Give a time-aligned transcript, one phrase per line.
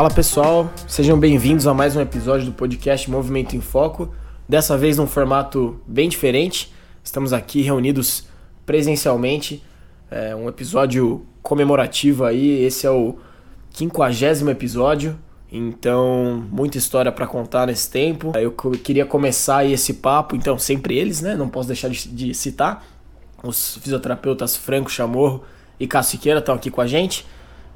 [0.00, 4.14] Fala pessoal, sejam bem-vindos a mais um episódio do podcast Movimento em Foco.
[4.48, 6.72] Dessa vez num formato bem diferente.
[7.04, 8.26] Estamos aqui reunidos
[8.64, 9.62] presencialmente.
[10.10, 12.64] É um episódio comemorativo aí.
[12.64, 13.18] Esse é o
[13.74, 15.18] quinquagésimo episódio.
[15.52, 18.32] Então, muita história para contar nesse tempo.
[18.34, 21.36] Eu queria começar esse papo, então, sempre eles, né?
[21.36, 22.82] Não posso deixar de, citar.
[23.42, 25.44] Os fisioterapeutas Franco Chamorro
[25.78, 27.26] e Cássio Siqueira estão aqui com a gente.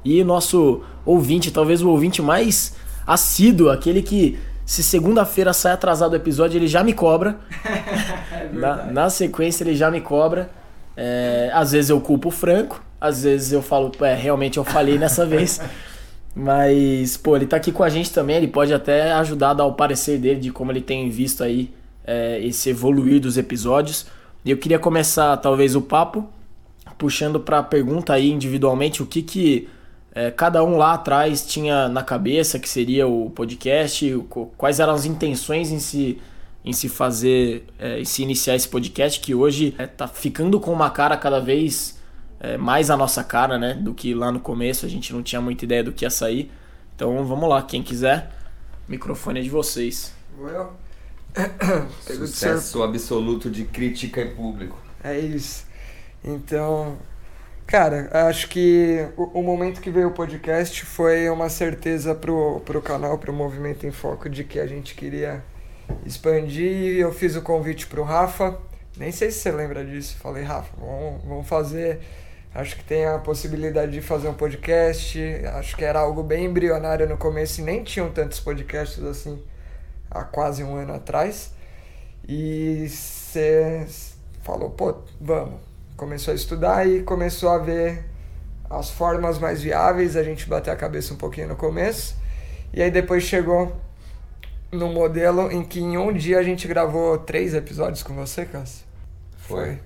[0.05, 2.75] E nosso ouvinte, talvez o ouvinte mais
[3.07, 7.39] assíduo, aquele que se segunda-feira sai atrasado o episódio, ele já me cobra.
[8.31, 10.49] é na, na, sequência, ele já me cobra.
[10.95, 14.99] É, às vezes eu culpo o Franco, às vezes eu falo, é, realmente eu falhei
[14.99, 15.59] nessa vez.
[16.35, 19.65] Mas, pô, ele tá aqui com a gente também, ele pode até ajudar a dar
[19.65, 21.71] o parecer dele de como ele tem visto aí
[22.05, 24.05] é, esse evoluir dos episódios.
[24.43, 26.27] E eu queria começar, talvez, o papo
[26.97, 29.67] puxando para a pergunta aí individualmente, o que que
[30.15, 34.17] é, cada um lá atrás tinha na cabeça que seria o podcast,
[34.57, 36.21] quais eram as intenções em se,
[36.63, 40.71] em se fazer, é, em se iniciar esse podcast, que hoje é, tá ficando com
[40.71, 41.99] uma cara cada vez
[42.39, 43.73] é, mais a nossa cara, né?
[43.73, 46.49] Do que lá no começo, a gente não tinha muita ideia do que ia sair.
[46.95, 48.31] Então vamos lá, quem quiser,
[48.87, 50.13] o microfone é de vocês.
[50.39, 50.71] Eu?
[51.99, 54.77] Sucesso absoluto de crítica em público.
[55.03, 55.65] É isso.
[56.23, 56.97] Então,
[57.65, 62.81] cara, acho que o, o, momento que veio o podcast foi uma certeza pro, pro
[62.81, 65.43] canal, pro Movimento em Foco, de que a gente queria
[66.05, 66.97] expandir.
[66.97, 68.57] Eu fiz o convite pro Rafa.
[68.97, 70.17] Nem sei se você lembra disso.
[70.17, 71.99] Falei, Rafa, vamos, vamos fazer
[72.55, 75.19] Acho que tem a possibilidade de fazer um podcast.
[75.55, 79.43] Acho que era algo bem embrionário no começo e nem tinham tantos podcasts assim
[80.09, 81.51] há quase um ano atrás.
[82.25, 83.85] E você
[84.41, 85.74] falou, pô, vamos.
[85.95, 88.05] Começou a estudar e começou a ver
[88.69, 90.15] as formas mais viáveis.
[90.15, 92.15] A gente bateu a cabeça um pouquinho no começo.
[92.73, 93.75] E aí depois chegou
[94.71, 98.85] no modelo em que em um dia a gente gravou três episódios com você, Cássio.
[99.37, 99.65] Foi.
[99.65, 99.79] Foi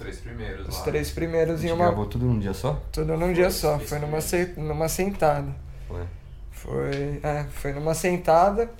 [0.00, 0.84] três primeiros Os lá.
[0.84, 1.86] três primeiros em uma.
[1.86, 2.80] gravou tudo num dia só?
[2.90, 3.78] Tudo num foi, dia só.
[3.78, 4.54] Foi numa, se...
[4.56, 5.54] numa sentada.
[5.86, 6.04] Foi.
[6.50, 7.20] Foi.
[7.22, 8.70] É, foi numa sentada.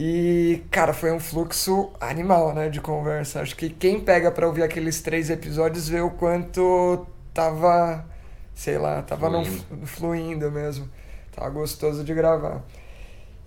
[0.00, 3.40] E, cara, foi um fluxo animal, né, de conversa.
[3.40, 7.04] Acho que quem pega para ouvir aqueles três episódios vê o quanto
[7.34, 8.06] tava,
[8.54, 10.88] sei lá, tava fluindo, no, fluindo mesmo.
[11.32, 12.62] Tava gostoso de gravar.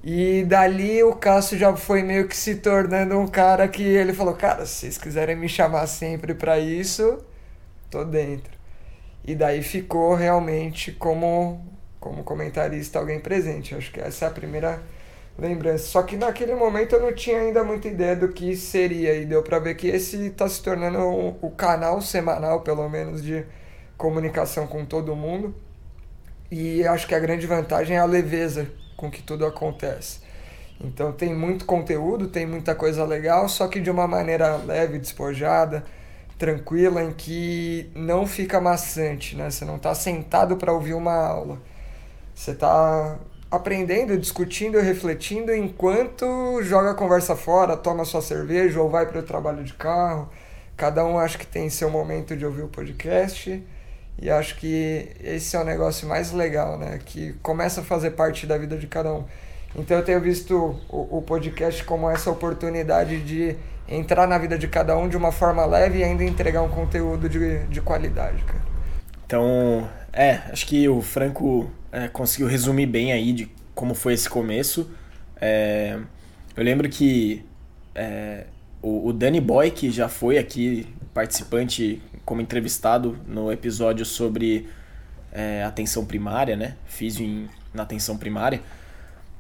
[0.04, 4.34] E dali o Cássio já foi meio que se tornando um cara que ele falou:
[4.34, 7.20] Cara, se vocês quiserem me chamar sempre para isso,
[7.90, 8.52] tô dentro.
[9.24, 11.66] E daí ficou realmente como,
[11.98, 13.74] como comentarista alguém presente.
[13.74, 14.82] Acho que essa é a primeira
[15.42, 15.86] lembrança.
[15.86, 19.16] Só que naquele momento eu não tinha ainda muita ideia do que seria.
[19.16, 23.24] E deu pra ver que esse está se tornando o, o canal semanal, pelo menos,
[23.24, 23.44] de
[23.98, 25.54] comunicação com todo mundo.
[26.52, 30.20] E acho que a grande vantagem é a leveza com que tudo acontece.
[30.80, 35.84] Então tem muito conteúdo, tem muita coisa legal, só que de uma maneira leve, despojada,
[36.38, 39.50] tranquila, em que não fica maçante, né?
[39.50, 41.60] Você não está sentado para ouvir uma aula.
[42.34, 43.20] Você está
[43.52, 49.24] aprendendo, discutindo, refletindo enquanto joga a conversa fora, toma sua cerveja ou vai para o
[49.24, 50.30] trabalho de carro.
[50.78, 53.62] Cada um acho que tem seu momento de ouvir o podcast.
[54.22, 57.00] E acho que esse é o negócio mais legal, né?
[57.04, 59.26] Que começa a fazer parte da vida de cada um.
[59.76, 63.56] Então eu tenho visto o, o podcast como essa oportunidade de
[63.88, 67.28] entrar na vida de cada um de uma forma leve e ainda entregar um conteúdo
[67.28, 68.62] de, de qualidade, cara.
[69.26, 74.30] Então, é, acho que o Franco é, conseguiu resumir bem aí de como foi esse
[74.30, 74.90] começo.
[75.40, 75.98] É,
[76.56, 77.46] eu lembro que
[77.96, 78.46] é,
[78.82, 84.68] o, o Danny Boy, que já foi aqui participante como entrevistado no episódio sobre
[85.32, 86.76] é, atenção primária, né?
[86.86, 88.62] Físio em, na atenção primária.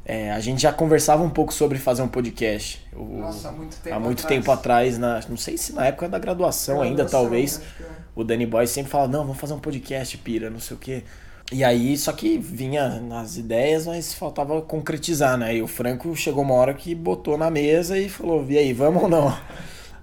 [0.03, 2.81] É, a gente já conversava um pouco sobre fazer um podcast.
[2.91, 4.35] Nossa, há muito tempo há muito atrás.
[4.35, 7.61] tempo atrás, na, não sei se na época da graduação, graduação ainda, talvez.
[7.79, 7.83] É.
[8.15, 11.03] O Danny Boy sempre fala, não, vamos fazer um podcast, pira, não sei o quê.
[11.51, 15.55] E aí, só que vinha nas ideias, mas faltava concretizar, né?
[15.55, 19.03] E o Franco chegou uma hora que botou na mesa e falou, e aí, vamos
[19.03, 19.37] ou não?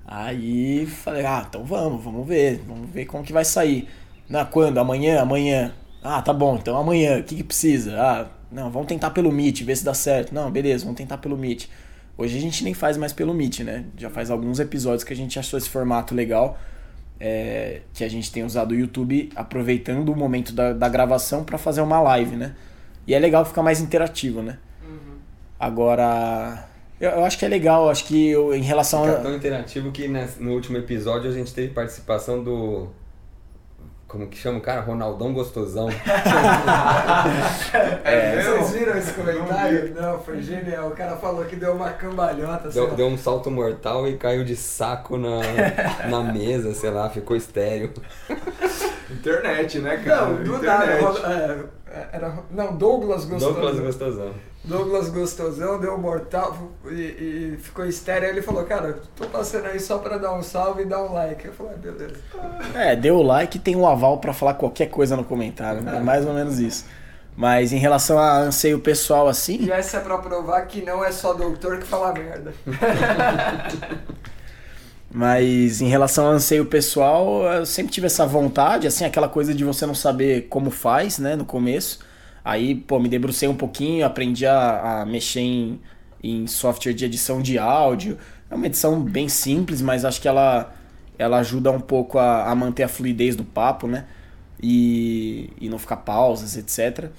[0.07, 3.89] Aí falei, ah, então vamos, vamos ver, vamos ver como que vai sair.
[4.29, 4.79] Na quando?
[4.79, 5.21] Amanhã?
[5.21, 5.73] Amanhã.
[6.03, 8.01] Ah, tá bom, então amanhã, o que, que precisa?
[8.01, 10.35] Ah, não, vamos tentar pelo Meet, ver se dá certo.
[10.35, 11.69] Não, beleza, vamos tentar pelo Meet.
[12.17, 13.85] Hoje a gente nem faz mais pelo Meet, né?
[13.97, 16.59] Já faz alguns episódios que a gente achou esse formato legal.
[17.21, 21.59] É, que a gente tem usado o YouTube aproveitando o momento da, da gravação para
[21.59, 22.55] fazer uma live, né?
[23.07, 24.57] E é legal ficar mais interativo, né?
[24.89, 25.17] Uhum.
[25.59, 26.69] Agora,
[27.01, 29.21] eu, eu, acho que é legal, acho que eu, em relação Fica a.
[29.21, 30.09] tão interativo que
[30.39, 32.89] no último episódio a gente teve participação do
[34.09, 34.81] como que chama o cara?
[34.81, 35.91] Ronaldão Gostosão.
[38.03, 39.95] é, Vocês viram esse comentário?
[39.95, 40.89] Não, foi genial.
[40.89, 42.71] O cara falou que deu uma cambalhota.
[42.71, 45.41] Deu, deu um salto mortal e caiu de saco na,
[46.09, 47.93] na mesa, sei lá, ficou estéreo.
[49.11, 50.27] Internet, né, cara?
[50.27, 51.03] Não, do Internet.
[51.03, 51.69] nada.
[51.91, 53.53] É, era, não, Douglas Gostosão.
[53.53, 54.33] Douglas Gostosão.
[54.69, 58.29] Douglas Gostosão deu mortal e, e ficou estéreo.
[58.29, 61.47] Ele falou, cara, tô passando aí só pra dar um salve e dar um like.
[61.47, 62.21] Eu falei, ah, beleza.
[62.75, 65.89] É, deu o like e tem um aval para falar qualquer coisa no comentário.
[65.89, 66.85] É mais ou menos isso.
[67.35, 69.59] Mas em relação a anseio pessoal assim.
[69.63, 72.53] E essa é pra provar que não é só doutor que fala merda.
[75.11, 79.65] Mas em relação ao anseio pessoal, eu sempre tive essa vontade, assim, aquela coisa de
[79.65, 82.01] você não saber como faz, né, no começo.
[82.49, 85.79] Aí, pô, me debrucei um pouquinho, aprendi a, a mexer em,
[86.23, 88.17] em software de edição de áudio.
[88.51, 90.75] É uma edição bem simples, mas acho que ela,
[91.19, 94.07] ela ajuda um pouco a, a manter a fluidez do papo, né?
[94.63, 97.11] E, e não ficar pausas, etc.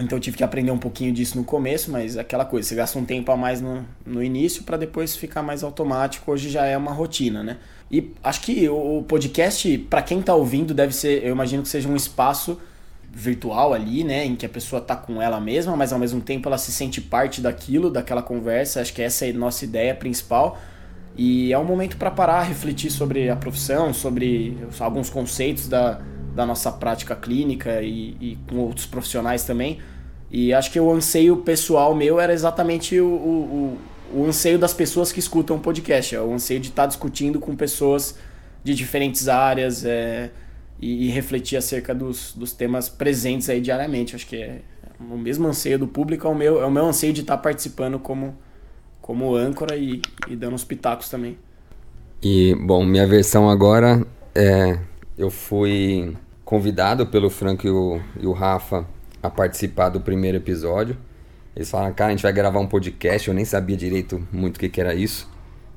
[0.00, 2.96] Então eu tive que aprender um pouquinho disso no começo, mas aquela coisa, você gasta
[2.96, 6.30] um tempo a mais no, no início para depois ficar mais automático.
[6.30, 7.56] Hoje já é uma rotina, né?
[7.90, 11.88] E acho que o podcast, para quem tá ouvindo, deve ser, eu imagino que seja
[11.88, 12.56] um espaço
[13.14, 16.48] virtual ali, né, em que a pessoa tá com ela mesma, mas ao mesmo tempo
[16.48, 18.80] ela se sente parte daquilo, daquela conversa.
[18.80, 20.58] Acho que essa é a nossa ideia principal.
[21.16, 26.00] E é um momento para parar, refletir sobre a profissão, sobre alguns conceitos da,
[26.34, 29.78] da nossa prática clínica e, e, com outros profissionais também.
[30.28, 33.78] E acho que o anseio pessoal meu era exatamente o, o,
[34.12, 36.16] o anseio das pessoas que escutam o podcast.
[36.16, 38.16] É o anseio de estar discutindo com pessoas
[38.64, 40.30] de diferentes áreas é,
[40.84, 44.14] e, e, refletir acerca dos, dos temas presentes aí diariamente.
[44.14, 44.60] Acho que é
[45.00, 47.98] o mesmo anseio do público, é o meu, é o meu anseio de estar participando
[47.98, 48.36] como,
[49.00, 51.38] como âncora e, e dando os pitacos também.
[52.22, 54.78] E, bom, minha versão agora é.
[55.16, 56.14] Eu fui
[56.44, 58.84] convidado pelo Frank e o, e o Rafa
[59.22, 60.98] a participar do primeiro episódio.
[61.54, 63.28] Eles falaram, cara, a gente vai gravar um podcast.
[63.28, 65.30] Eu nem sabia direito muito o que, que era isso.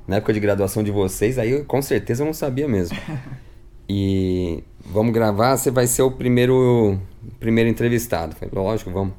[0.07, 2.97] Na época de graduação de vocês, aí eu, com certeza eu não sabia mesmo.
[3.89, 6.99] E vamos gravar, você vai ser o primeiro,
[7.39, 8.35] primeiro entrevistado.
[8.35, 9.13] Falei, lógico, vamos.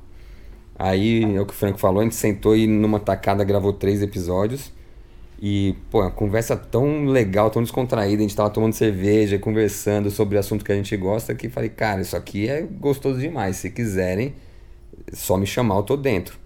[0.78, 4.02] Aí é o que o Franco falou, a gente sentou e numa tacada gravou três
[4.02, 4.72] episódios.
[5.40, 8.18] E, pô, uma conversa tão legal, tão descontraída.
[8.18, 12.00] A gente tava tomando cerveja, conversando sobre assunto que a gente gosta, que falei, cara,
[12.00, 13.56] isso aqui é gostoso demais.
[13.56, 14.34] Se quiserem,
[15.12, 16.38] só me chamar, eu tô dentro.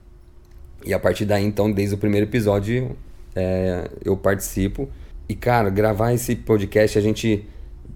[0.85, 2.95] E a partir daí, então, desde o primeiro episódio,
[3.35, 4.89] é, eu participo.
[5.29, 7.47] E, cara, gravar esse podcast, a gente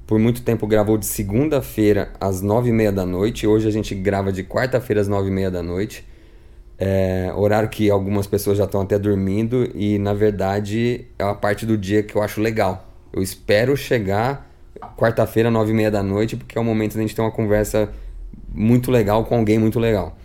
[0.07, 3.47] por muito tempo gravou de segunda-feira às nove e meia da noite.
[3.47, 6.07] Hoje a gente grava de quarta-feira às nove e meia da noite.
[6.79, 11.65] É, horário que algumas pessoas já estão até dormindo e na verdade é a parte
[11.65, 12.89] do dia que eu acho legal.
[13.13, 14.49] Eu espero chegar
[14.97, 17.89] quarta-feira, nove e meia da noite, porque é o momento da gente ter uma conversa
[18.53, 20.17] muito legal com alguém muito legal.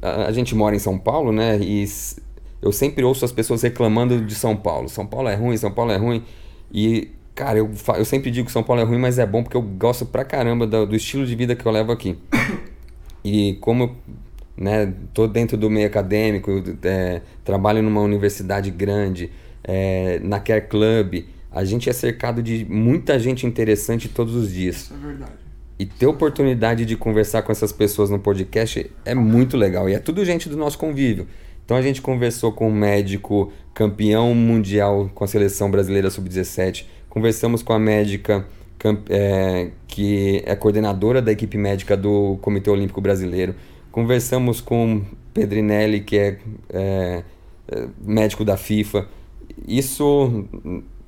[0.00, 1.58] A, a gente mora em São Paulo, né?
[1.60, 1.84] E
[2.60, 4.88] eu sempre ouço as pessoas reclamando de São Paulo.
[4.88, 6.24] São Paulo é ruim, São Paulo é ruim.
[6.72, 9.56] E, cara, eu, eu sempre digo que São Paulo é ruim, mas é bom porque
[9.56, 12.18] eu gosto pra caramba do, do estilo de vida que eu levo aqui.
[13.24, 13.96] E como
[14.56, 14.92] né?
[15.12, 19.30] Tô dentro do meio acadêmico, é, trabalho numa universidade grande,
[19.64, 21.24] é, na Care Club.
[21.50, 24.76] A gente é cercado de muita gente interessante todos os dias.
[24.76, 25.32] Isso é verdade.
[25.78, 29.88] E ter oportunidade de conversar com essas pessoas no podcast é muito legal.
[29.88, 31.26] E é tudo gente do nosso convívio.
[31.64, 36.86] Então a gente conversou com um médico campeão mundial com a seleção brasileira sub-17.
[37.12, 38.46] Conversamos com a médica
[39.10, 43.54] é, que é coordenadora da equipe médica do Comitê Olímpico Brasileiro.
[43.90, 45.02] Conversamos com
[45.34, 46.38] Pedrinelli, que é,
[46.72, 47.22] é,
[47.68, 49.06] é médico da FIFA.
[49.68, 50.46] Isso,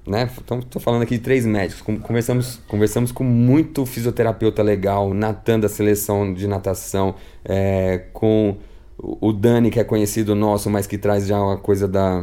[0.07, 0.29] né?
[0.59, 1.81] Estou falando aqui de três médicos.
[1.81, 8.59] Conversamos, conversamos com muito fisioterapeuta legal, Natan da seleção de natação, é, com
[8.99, 12.23] o Dani, que é conhecido nosso, mas que traz já uma coisa da,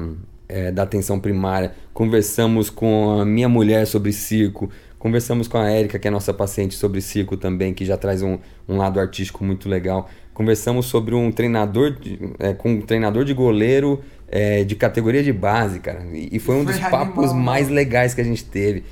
[0.52, 1.74] é, da atenção primária.
[1.94, 4.70] Conversamos com a minha mulher sobre circo.
[5.00, 8.38] Conversamos com a Érica, que é nossa paciente, sobre circo também, que já traz um,
[8.68, 10.10] um lado artístico muito legal.
[10.34, 15.34] Conversamos sobre um treinador, de, é, com um treinador de goleiro é, de categoria de
[15.34, 16.06] base, cara.
[16.14, 18.84] E, e foi um foi dos animal, papos mais legais que a gente teve.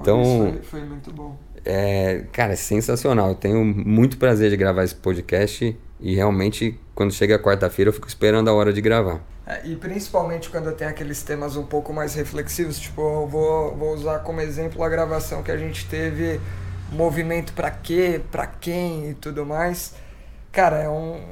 [0.00, 1.36] então, foi, foi, muito bom.
[1.64, 3.30] É, cara, é sensacional.
[3.30, 8.08] Eu tenho muito prazer de gravar esse podcast e realmente, quando chega quarta-feira, eu fico
[8.08, 9.20] esperando a hora de gravar.
[9.46, 13.94] É, e principalmente quando tem aqueles temas um pouco mais reflexivos, tipo, eu vou, vou
[13.94, 16.40] usar como exemplo a gravação que a gente teve,
[16.90, 19.94] movimento para quê, para quem e tudo mais.
[20.50, 21.22] Cara, é um,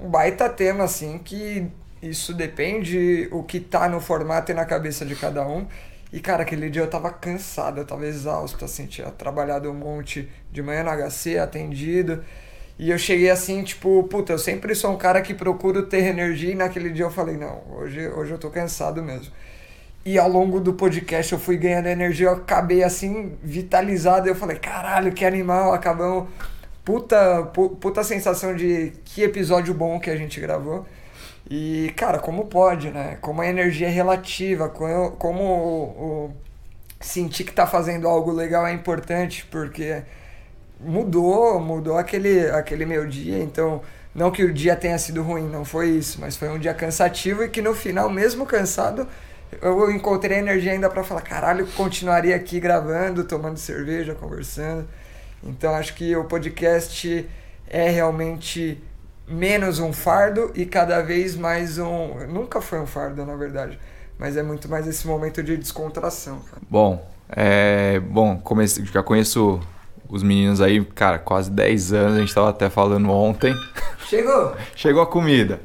[0.00, 1.66] um baita tema, assim, que
[2.00, 5.66] isso depende o que tá no formato e na cabeça de cada um.
[6.12, 10.30] E, cara, aquele dia eu tava cansado, eu tava exausto, assim, tinha trabalhado um monte
[10.52, 12.22] de manhã no HC, atendido.
[12.78, 16.52] E eu cheguei assim, tipo, puta, eu sempre sou um cara que procuro ter energia
[16.52, 19.32] e naquele dia eu falei, não, hoje, hoje eu tô cansado mesmo.
[20.04, 24.28] E ao longo do podcast eu fui ganhando energia, eu acabei assim, vitalizado.
[24.28, 26.28] Eu falei, caralho, que animal, acabamos.
[26.84, 27.42] Puta,
[27.80, 30.86] puta sensação de que episódio bom que a gente gravou.
[31.50, 33.18] E, cara, como pode, né?
[33.20, 36.34] Como a energia é relativa, como, como o, o
[37.00, 40.02] sentir que tá fazendo algo legal é importante, porque
[40.80, 43.82] mudou, mudou aquele, aquele meu dia, então
[44.14, 47.44] não que o dia tenha sido ruim, não foi isso, mas foi um dia cansativo
[47.44, 49.06] e que no final, mesmo cansado,
[49.60, 54.86] eu encontrei energia ainda para falar, caralho, continuaria aqui gravando, tomando cerveja, conversando.
[55.42, 57.28] Então acho que o podcast
[57.68, 58.82] é realmente
[59.28, 62.26] menos um fardo e cada vez mais um.
[62.26, 63.78] Nunca foi um fardo, na verdade.
[64.18, 66.40] Mas é muito mais esse momento de descontração.
[66.40, 66.62] Cara.
[66.68, 68.00] Bom, é.
[68.00, 68.84] Bom, comece...
[68.84, 69.60] já conheço
[70.08, 73.54] os meninos aí, cara, quase 10 anos, a gente tava até falando ontem.
[74.08, 74.54] Chegou!
[74.74, 75.60] Chegou a comida.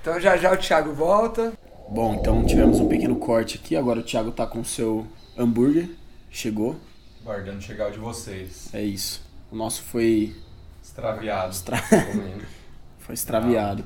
[0.00, 1.52] Então já já o Thiago volta.
[1.88, 5.06] Bom, então tivemos um pequeno corte aqui, agora o Thiago tá com o seu
[5.36, 5.88] hambúrguer.
[6.30, 6.76] Chegou.
[7.24, 8.68] Guardando chegar o de vocês.
[8.72, 9.22] É isso.
[9.50, 10.34] O nosso foi.
[10.82, 11.50] Extraviado.
[11.50, 11.76] Extra...
[13.00, 13.84] foi extraviado.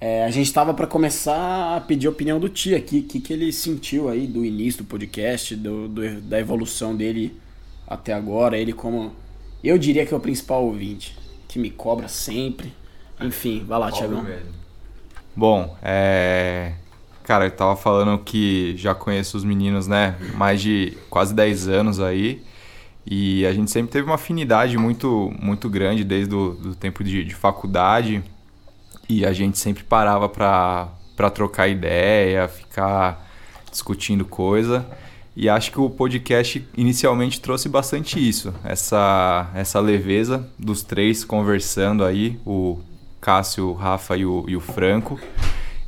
[0.00, 3.20] É, a gente estava para começar a pedir a opinião do Tia aqui, o que,
[3.20, 7.36] que ele sentiu aí do início do podcast, do, do, da evolução dele
[7.88, 8.58] até agora.
[8.58, 9.12] Ele como,
[9.64, 11.16] eu diria que é o principal ouvinte,
[11.48, 12.72] que me cobra sempre.
[13.20, 14.26] Enfim, vai lá, Tiagão.
[15.34, 16.74] Bom, é...
[17.24, 20.16] Cara, eu tava falando que já conheço os meninos, né?
[20.34, 22.42] Mais de quase 10 anos aí.
[23.04, 27.24] E a gente sempre teve uma afinidade muito, muito grande desde o do tempo de,
[27.24, 28.22] de faculdade
[29.08, 33.26] e a gente sempre parava para trocar ideia, ficar
[33.70, 34.86] discutindo coisa.
[35.40, 42.04] E acho que o podcast inicialmente trouxe bastante isso, essa, essa leveza dos três conversando
[42.04, 42.80] aí, o
[43.20, 45.16] Cássio, o Rafa e o, e o Franco.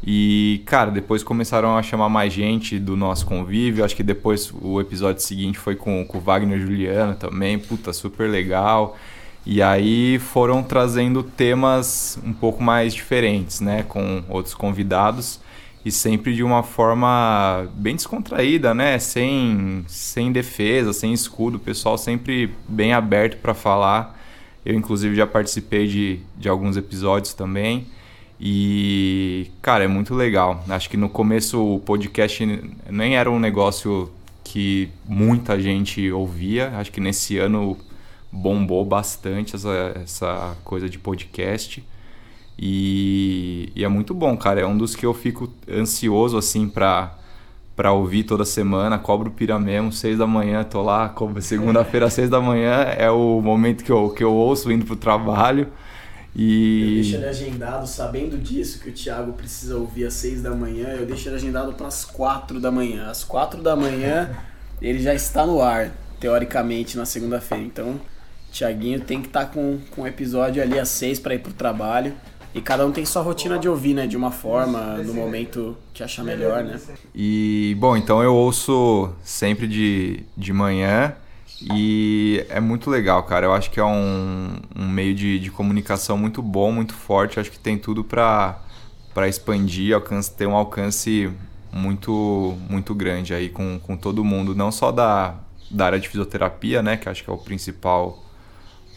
[0.07, 3.85] E, cara, depois começaram a chamar mais gente do nosso convívio.
[3.85, 7.59] Acho que depois o episódio seguinte foi com, com o Wagner e Juliana também.
[7.59, 8.97] Puta, super legal.
[9.45, 15.41] E aí foram trazendo temas um pouco mais diferentes, né, com outros convidados
[15.85, 21.97] e sempre de uma forma bem descontraída, né, sem sem defesa, sem escudo, o pessoal
[21.97, 24.19] sempre bem aberto para falar.
[24.65, 27.87] Eu inclusive já participei de, de alguns episódios também.
[28.39, 30.65] E, cara, é muito legal.
[30.69, 32.47] Acho que no começo o podcast
[32.89, 34.11] nem era um negócio
[34.43, 36.71] que muita gente ouvia.
[36.77, 37.77] Acho que nesse ano
[38.33, 41.85] bombou bastante essa, essa coisa de podcast.
[42.59, 43.30] E,
[43.75, 44.61] e, é muito bom, cara.
[44.61, 47.19] É um dos que eu fico ansioso, assim, pra,
[47.77, 48.99] pra ouvir toda semana.
[48.99, 51.15] Cobro pira mesmo, seis da manhã, tô lá.
[51.41, 55.69] Segunda-feira, seis da manhã é o momento que eu, que eu ouço indo pro trabalho.
[56.35, 56.81] E...
[56.81, 60.89] Eu deixo ele agendado, sabendo disso, que o Thiago precisa ouvir às seis da manhã.
[60.89, 63.09] Eu deixo ele agendado para as quatro da manhã.
[63.11, 64.31] Às quatro da manhã,
[64.81, 67.65] ele já está no ar, teoricamente, na segunda-feira.
[67.65, 68.01] Então,
[68.53, 71.53] Tiaguinho tem que estar tá com, com o episódio ali às seis para ir pro
[71.53, 72.15] trabalho.
[72.55, 74.07] E cada um tem sua rotina de ouvir, né?
[74.07, 76.81] De uma forma, no momento que achar melhor, né?
[77.15, 81.15] E, bom, então eu ouço sempre de, de manhã
[81.61, 83.47] e é muito legal, cara.
[83.47, 87.37] Eu acho que é um, um meio de, de comunicação muito bom, muito forte.
[87.37, 88.59] Eu acho que tem tudo para
[89.29, 91.31] expandir, alcance, ter um alcance
[91.73, 94.57] muito, muito grande aí com, com todo mundo.
[94.57, 95.37] Não só da,
[95.71, 96.97] da área de fisioterapia, né?
[96.97, 98.19] Que acho que é o principal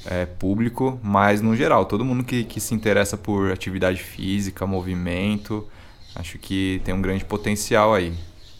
[0.05, 5.67] é, público, mas no geral, todo mundo que, que se interessa por atividade física, movimento,
[6.15, 8.13] acho que tem um grande potencial aí.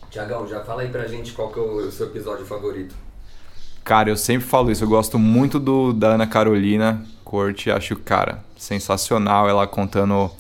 [0.10, 2.96] Tiagão, já fala aí pra gente qual que é o seu episódio favorito.
[3.84, 8.44] Cara, eu sempre falo isso, eu gosto muito do da Ana Carolina Corte, acho, cara,
[8.56, 10.32] sensacional ela contando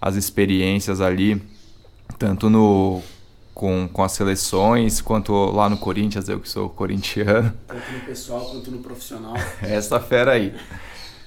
[0.00, 1.42] as experiências ali,
[2.18, 3.02] tanto no
[3.54, 7.54] com, com as seleções, quanto lá no Corinthians, eu que sou corintiano.
[7.66, 9.34] Tanto no pessoal quanto no profissional.
[9.62, 10.52] Essa fera aí.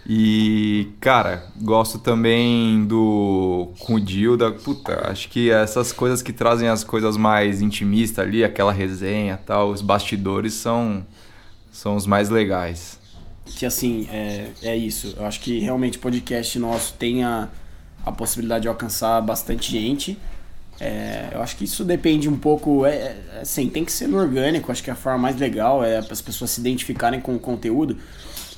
[0.09, 4.51] E, cara, gosto também do com o Dilda.
[4.51, 9.69] Puta, acho que essas coisas que trazem as coisas mais intimistas ali, aquela resenha tal,
[9.69, 11.05] os bastidores são,
[11.71, 12.99] são os mais legais.
[13.45, 15.13] Que assim, é, é isso.
[15.17, 17.49] Eu acho que realmente o podcast nosso tem a,
[18.05, 20.17] a possibilidade de alcançar bastante gente.
[20.79, 24.17] É, eu acho que isso depende um pouco, é, é, assim, tem que ser no
[24.17, 27.97] orgânico, acho que a forma mais legal é as pessoas se identificarem com o conteúdo.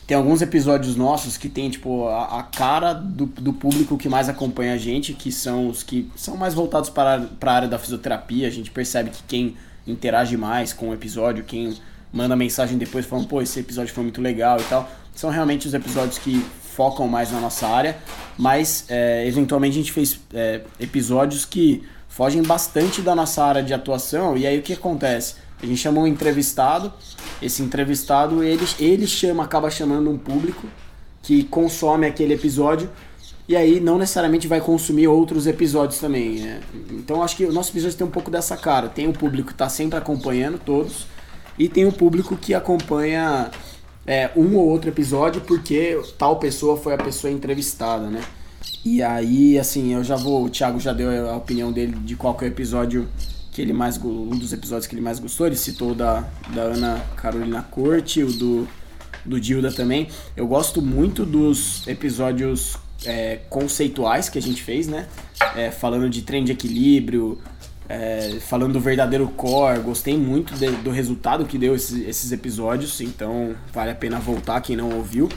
[0.05, 4.27] Tem alguns episódios nossos que tem, tipo, a, a cara do, do público que mais
[4.27, 7.77] acompanha a gente, que são os que são mais voltados para, para a área da
[7.77, 8.47] fisioterapia.
[8.47, 11.77] A gente percebe que quem interage mais com o episódio, quem
[12.11, 14.89] manda mensagem depois falando, pô, esse episódio foi muito legal e tal.
[15.13, 17.97] São realmente os episódios que focam mais na nossa área,
[18.37, 23.73] mas é, eventualmente a gente fez é, episódios que fogem bastante da nossa área de
[23.73, 25.35] atuação, e aí o que acontece?
[25.61, 26.91] A gente chama um entrevistado,
[27.41, 30.67] esse entrevistado ele, ele chama, acaba chamando um público
[31.21, 32.89] que consome aquele episódio
[33.47, 36.39] e aí não necessariamente vai consumir outros episódios também.
[36.39, 36.61] Né?
[36.91, 38.87] Então acho que o nosso episódio tem um pouco dessa cara.
[38.87, 41.07] Tem o público que está sempre acompanhando todos
[41.57, 43.49] e tem o público que acompanha
[44.05, 48.21] é, um ou outro episódio porque tal pessoa foi a pessoa entrevistada, né?
[48.83, 50.45] E aí, assim, eu já vou.
[50.45, 53.07] O Thiago já deu a opinião dele de qual é o episódio
[53.51, 53.97] que ele mais.
[53.97, 55.47] Um dos episódios que ele mais gostou.
[55.47, 56.21] Ele citou da,
[56.53, 58.67] da Ana Carolina Corte, o do,
[59.25, 60.07] do Dilda também.
[60.35, 65.07] Eu gosto muito dos episódios é, conceituais que a gente fez, né?
[65.55, 67.37] É, falando de trem de equilíbrio,
[67.87, 69.79] é, falando do verdadeiro core.
[69.79, 74.61] Gostei muito de, do resultado que deu esses, esses, episódios, então vale a pena voltar
[74.61, 75.27] quem não ouviu.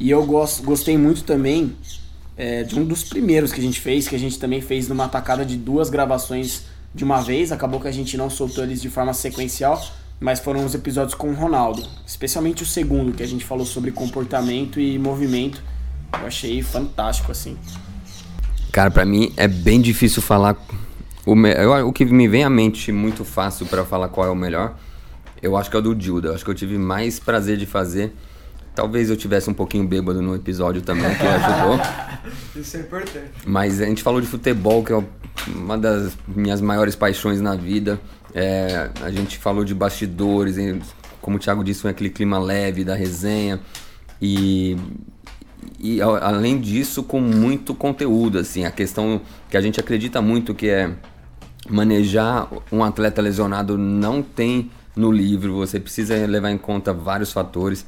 [0.00, 1.76] E eu gost, gostei muito também
[2.38, 5.08] é, de um dos primeiros que a gente fez, que a gente também fez numa
[5.08, 6.62] tacada de duas gravações
[6.94, 7.52] de uma vez.
[7.52, 9.84] Acabou que a gente não soltou eles de forma sequencial,
[10.18, 13.90] mas foram os episódios com o Ronaldo, especialmente o segundo, que a gente falou sobre
[13.90, 15.62] comportamento e movimento
[16.12, 17.56] eu achei fantástico, assim.
[18.72, 20.56] Cara, para mim é bem difícil falar.
[21.26, 21.54] O, me...
[21.84, 24.76] o que me vem à mente muito fácil para falar qual é o melhor,
[25.42, 26.28] eu acho que é o do Dilda.
[26.28, 28.14] Eu acho que eu tive mais prazer de fazer.
[28.78, 31.80] Talvez eu tivesse um pouquinho bêbado no episódio também, que ajudou.
[32.54, 33.32] Isso é importante.
[33.44, 35.04] Mas a gente falou de futebol, que é
[35.48, 37.98] uma das minhas maiores paixões na vida.
[38.32, 40.56] É, a gente falou de bastidores,
[41.20, 43.58] como o Thiago disse, foi aquele clima leve da resenha.
[44.22, 44.76] E
[45.80, 49.20] e além disso com muito conteúdo assim a questão
[49.50, 50.92] que a gente acredita muito que é
[51.68, 57.84] manejar um atleta lesionado não tem no livro você precisa levar em conta vários fatores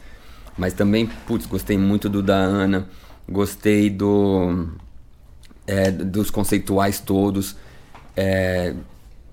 [0.56, 2.88] mas também putz gostei muito do da Ana
[3.28, 4.68] gostei do
[5.66, 7.56] é, dos conceituais todos
[8.16, 8.74] é,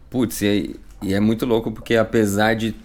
[0.09, 2.75] putz e, e é muito louco porque apesar de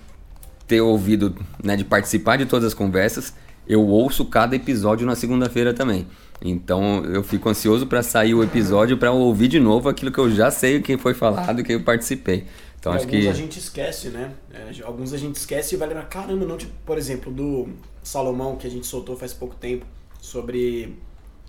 [0.66, 3.35] ter ouvido né, de participar de todas as conversas
[3.66, 6.07] eu ouço cada episódio na segunda-feira também.
[6.45, 10.31] Então eu fico ansioso para sair o episódio para ouvir de novo aquilo que eu
[10.31, 12.45] já sei que foi falado e que eu participei.
[12.83, 14.33] Então e acho alguns que a gente esquece, né?
[14.53, 17.68] É, alguns a gente esquece e vai lembrar, caramba, não, tipo, por exemplo, do
[18.03, 19.87] Salomão que a gente soltou faz pouco tempo
[20.21, 20.99] sobre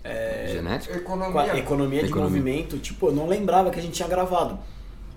[0.04, 2.30] é, genética, economia, economia de economia.
[2.30, 4.60] movimento, tipo, eu não lembrava que a gente tinha gravado.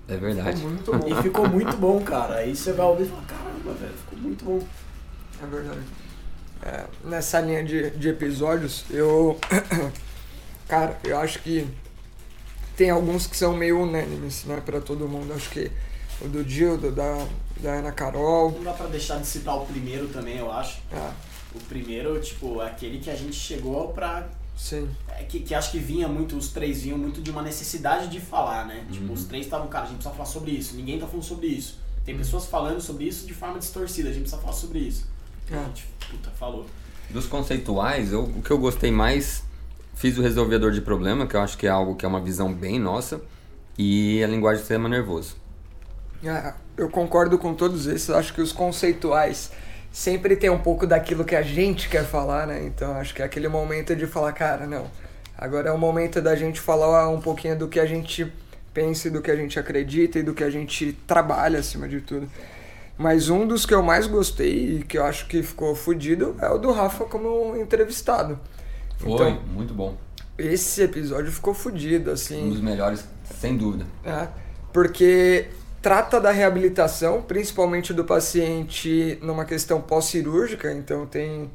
[0.08, 0.56] É verdade.
[0.56, 1.08] Ficou muito bom.
[1.08, 2.34] E ficou muito bom, cara.
[2.38, 4.60] Aí você vai ouvir e fala, caramba, velho, ficou muito bom.
[5.40, 5.80] É verdade
[6.62, 9.38] é, nessa linha de, de episódios, eu.
[10.66, 11.66] cara, eu acho que
[12.76, 15.32] tem alguns que são meio unânimes, né, pra todo mundo.
[15.32, 15.70] Acho que
[16.20, 17.26] o do Dildo, da,
[17.60, 18.52] da Ana Carol.
[18.52, 20.80] Não dá pra deixar de citar o primeiro também, eu acho.
[20.92, 21.10] É.
[21.54, 24.28] O primeiro, tipo, aquele que a gente chegou pra.
[24.56, 24.88] Sim.
[25.08, 28.20] É, que, que acho que vinha muito, os três vinham muito de uma necessidade de
[28.20, 28.74] falar, né?
[28.74, 29.00] Tipo, uhum.
[29.00, 30.74] Tipo, os três estavam, cara, a gente precisa falar sobre isso.
[30.74, 31.78] Ninguém tá falando sobre isso.
[32.04, 32.20] Tem uhum.
[32.20, 35.06] pessoas falando sobre isso de forma distorcida, a gente precisa falar sobre isso.
[35.50, 35.56] É.
[35.56, 36.66] A gente, puta, falou.
[37.10, 39.42] Dos conceituais, eu, o que eu gostei mais,
[39.94, 42.52] fiz o resolvedor de problema, que eu acho que é algo que é uma visão
[42.52, 43.20] bem nossa,
[43.78, 45.36] e a linguagem do sistema nervoso.
[46.24, 49.50] É, eu concordo com todos esses, acho que os conceituais
[49.92, 52.64] sempre tem um pouco daquilo que a gente quer falar, né?
[52.64, 54.86] Então acho que é aquele momento de falar, cara, não.
[55.36, 58.32] Agora é o momento da gente falar um pouquinho do que a gente
[58.74, 62.28] pensa, do que a gente acredita e do que a gente trabalha acima de tudo.
[62.96, 66.48] Mas um dos que eu mais gostei e que eu acho que ficou fodido é
[66.48, 68.38] o do Rafa como entrevistado.
[68.98, 69.96] Foi, então, muito bom.
[70.36, 72.46] Esse episódio ficou fodido, assim.
[72.46, 73.04] Um dos melhores,
[73.40, 73.86] sem dúvida.
[74.04, 74.26] É,
[74.72, 75.46] porque
[75.88, 81.50] trata da reabilitação, principalmente do paciente numa questão pós-cirúrgica, então tem,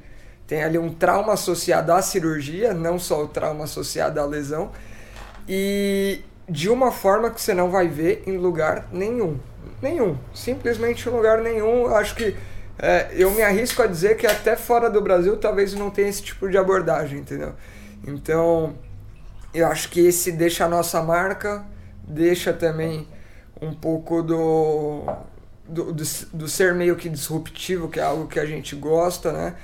[0.47, 4.71] tem ali um trauma associado à cirurgia, não só o trauma associado à lesão,
[5.47, 9.37] e de uma forma que você não vai ver em lugar nenhum.
[9.79, 10.17] Nenhum.
[10.33, 11.85] Simplesmente em lugar nenhum.
[11.95, 12.35] Acho que
[12.79, 16.23] é, eu me arrisco a dizer que até fora do Brasil talvez não tenha esse
[16.23, 17.53] tipo de abordagem, entendeu?
[18.03, 18.73] Então,
[19.53, 21.63] eu acho que esse deixa a nossa marca,
[22.03, 23.07] deixa também
[23.63, 25.03] um pouco do,
[25.67, 29.55] do, do, do ser meio que disruptivo, que é algo que a gente gosta, né?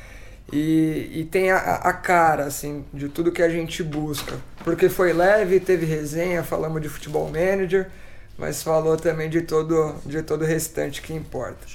[0.52, 4.38] E, e tem a, a, cara, assim, de tudo que a gente busca.
[4.64, 7.90] Porque foi leve, teve resenha, falamos de futebol manager,
[8.38, 11.68] mas falou também de todo, de todo o restante que importa.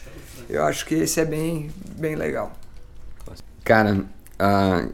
[0.48, 2.52] Eu acho que esse é bem, bem legal.
[3.62, 4.92] Cara, uh,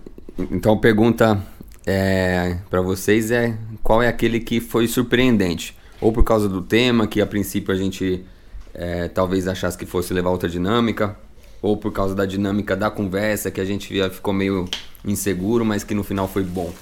[0.50, 1.42] então pergunta
[1.86, 5.76] é, para vocês é qual é aquele que foi surpreendente?
[6.00, 8.24] Ou por causa do tema, que a princípio a gente
[8.72, 11.16] é, talvez achasse que fosse levar outra dinâmica,
[11.60, 14.68] ou por causa da dinâmica da conversa que a gente via, ficou meio
[15.04, 16.72] inseguro, mas que no final foi bom.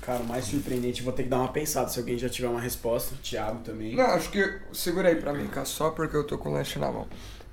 [0.00, 2.60] Cara, o mais surpreendente, vou ter que dar uma pensada se alguém já tiver uma
[2.60, 3.14] resposta.
[3.22, 3.94] Thiago também.
[3.94, 4.58] Não, acho que.
[4.72, 7.06] Segura aí pra mim, cara, só porque eu tô com o lanche na mão.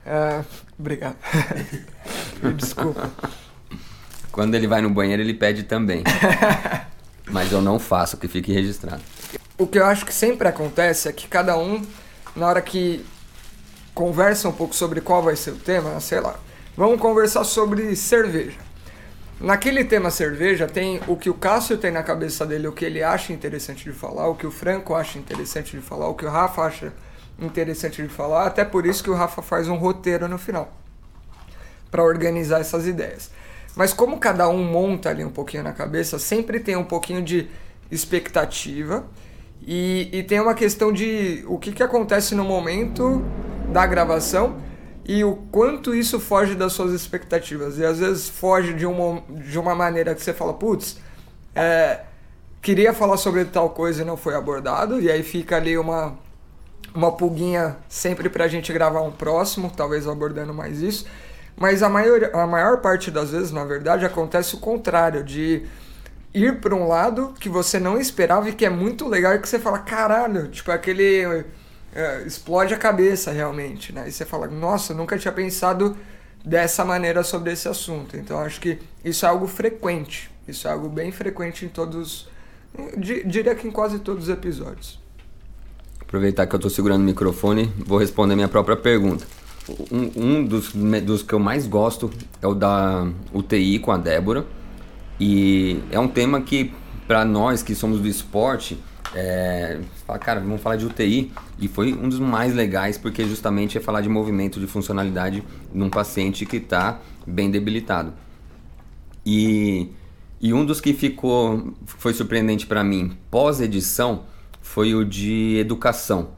[0.06, 0.44] É,
[0.80, 1.18] obrigado.
[2.56, 3.12] Desculpa.
[4.32, 6.04] Quando ele vai no banheiro, ele pede também.
[7.30, 9.02] Mas eu não faço, que fique registrado.
[9.60, 11.84] O que eu acho que sempre acontece é que cada um,
[12.36, 13.04] na hora que
[13.91, 16.39] conversa um pouco sobre qual vai ser o tema, sei lá,
[16.76, 18.60] vamos conversar sobre cerveja.
[19.41, 23.02] Naquele tema cerveja tem o que o Cássio tem na cabeça dele, o que ele
[23.02, 26.30] acha interessante de falar, o que o Franco acha interessante de falar, o que o
[26.30, 26.93] Rafa acha
[27.39, 30.72] interessante de falar, até por isso que o Rafa faz um roteiro no final
[31.89, 33.32] para organizar essas ideias.
[33.76, 37.50] Mas como cada um monta ali um pouquinho na cabeça, sempre tem um pouquinho de
[37.89, 39.04] expectativa
[39.67, 43.21] e, e tem uma questão de o que, que acontece no momento
[43.69, 44.56] da gravação
[45.03, 47.77] e o quanto isso foge das suas expectativas.
[47.77, 50.97] E às vezes foge de uma, de uma maneira que você fala, putz,
[51.53, 51.99] é,
[52.62, 56.17] queria falar sobre tal coisa e não foi abordado, e aí fica ali uma,
[56.95, 61.06] uma pulguinha sempre pra gente gravar um próximo, talvez abordando mais isso.
[61.58, 65.63] Mas a maior, a maior parte das vezes, na verdade, acontece o contrário, de
[66.34, 69.60] ir para um lado que você não esperava e que é muito legal que você
[69.60, 71.46] fala, caralho, tipo aquele
[71.94, 74.08] é, explode a cabeça realmente, né?
[74.08, 75.98] E você fala, nossa, nunca tinha pensado
[76.46, 78.16] dessa maneira sobre esse assunto.
[78.16, 80.30] Então acho que isso é algo frequente.
[80.48, 82.30] Isso é algo bem frequente em todos,
[82.98, 85.00] diria que em quase todos os episódios.
[86.00, 89.26] Aproveitar que eu estou segurando o microfone, vou responder minha própria pergunta.
[89.92, 92.10] Um, um dos, dos que eu mais gosto
[92.42, 94.46] é o da UTI com a Débora.
[95.19, 96.71] E é um tema que,
[97.08, 98.77] para nós que somos do esporte,
[99.15, 101.32] é, fala, cara, vamos falar de UTI.
[101.60, 105.89] E foi um dos mais legais, porque justamente é falar de movimento, de funcionalidade num
[105.89, 108.13] paciente que está bem debilitado.
[109.25, 109.89] E,
[110.39, 114.23] e um dos que ficou, foi surpreendente para mim pós-edição
[114.62, 116.30] foi o de educação.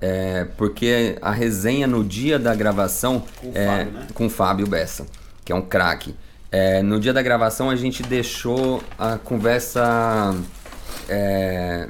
[0.00, 4.06] É, porque a resenha no dia da gravação Com o é, Fábio, né?
[4.14, 5.06] com o Fábio Bessa,
[5.44, 6.14] que é um craque.
[6.52, 10.36] É, no dia da gravação a gente deixou a conversa
[11.08, 11.88] é,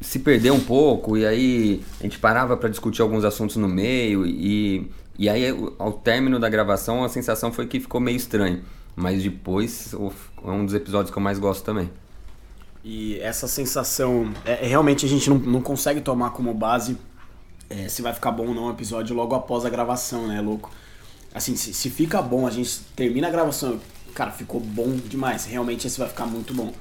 [0.00, 4.24] se perder um pouco e aí a gente parava para discutir alguns assuntos no meio
[4.24, 8.62] e, e aí ao término da gravação a sensação foi que ficou meio estranho.
[8.94, 11.90] Mas depois é um dos episódios que eu mais gosto também.
[12.84, 16.96] E essa sensação, é, é, realmente a gente não, não consegue tomar como base
[17.68, 20.70] é, se vai ficar bom ou não o episódio logo após a gravação, né, louco?
[21.34, 23.80] Assim, se, se fica bom, a gente termina a gravação,
[24.14, 26.72] cara, ficou bom demais, realmente esse vai ficar muito bom.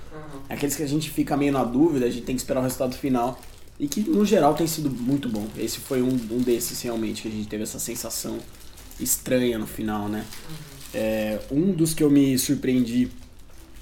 [0.48, 2.96] Aqueles que a gente fica meio na dúvida, a gente tem que esperar o resultado
[2.96, 3.42] final.
[3.80, 5.48] E que no geral tem sido muito bom.
[5.58, 8.38] Esse foi um, um desses realmente que a gente teve essa sensação
[9.00, 10.26] estranha no final, né?
[10.94, 13.10] É, um dos que eu me surpreendi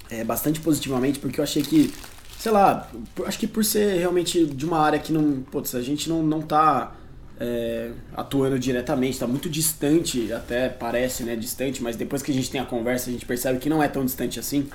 [0.08, 1.92] é, bastante positivamente, porque eu achei que,
[2.38, 2.90] sei lá,
[3.26, 6.40] acho que por ser realmente de uma área que não, putz, a gente não, não
[6.40, 6.96] tá
[7.44, 12.48] é, atuando diretamente, tá muito distante, até parece, né, distante, mas depois que a gente
[12.48, 14.68] tem a conversa, a gente percebe que não é tão distante assim,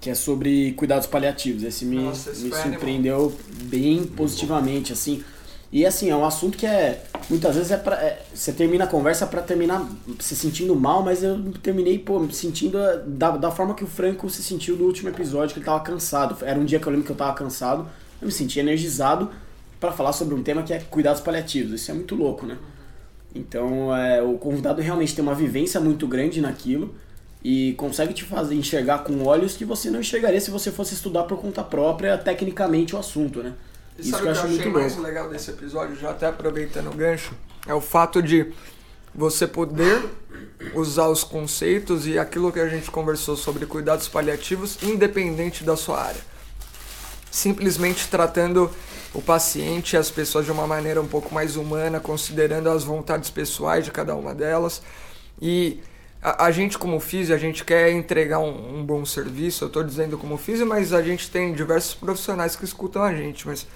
[0.00, 1.64] que é sobre cuidados paliativos.
[1.64, 5.24] Esse me, Nossa, me surpreendeu bem positivamente, assim.
[5.72, 7.02] E assim, é um assunto que é.
[7.28, 7.96] Muitas vezes é pra.
[7.96, 9.84] é, você termina a conversa pra terminar
[10.20, 13.86] se sentindo mal, mas eu terminei, pô, me sentindo ah, da, da forma que o
[13.86, 16.36] Franco se sentiu do último episódio, que ele tava cansado.
[16.44, 17.88] Era um dia que eu lembro que eu tava cansado,
[18.20, 19.30] eu me senti energizado
[19.80, 21.72] pra falar sobre um tema que é cuidados paliativos.
[21.72, 22.58] Isso é muito louco, né?
[23.34, 26.94] Então, é, o convidado realmente tem uma vivência muito grande naquilo
[27.42, 31.24] e consegue te fazer enxergar com olhos que você não enxergaria se você fosse estudar
[31.24, 33.54] por conta própria, tecnicamente, o assunto, né?
[33.98, 37.32] E Isso que eu acho muito mais legal desse episódio, já até aproveitando o gancho,
[37.66, 38.52] é o fato de
[39.14, 40.04] você poder
[40.74, 46.00] usar os conceitos e aquilo que a gente conversou sobre cuidados paliativos, independente da sua
[46.00, 46.20] área.
[47.30, 48.70] Simplesmente tratando
[49.12, 53.30] o paciente e as pessoas de uma maneira um pouco mais humana, considerando as vontades
[53.30, 54.82] pessoais de cada uma delas.
[55.40, 55.80] E
[56.22, 59.64] a, a gente, como físio, a gente quer entregar um, um bom serviço.
[59.64, 63.46] Eu estou dizendo como físio, mas a gente tem diversos profissionais que escutam a gente.
[63.46, 63.66] Mas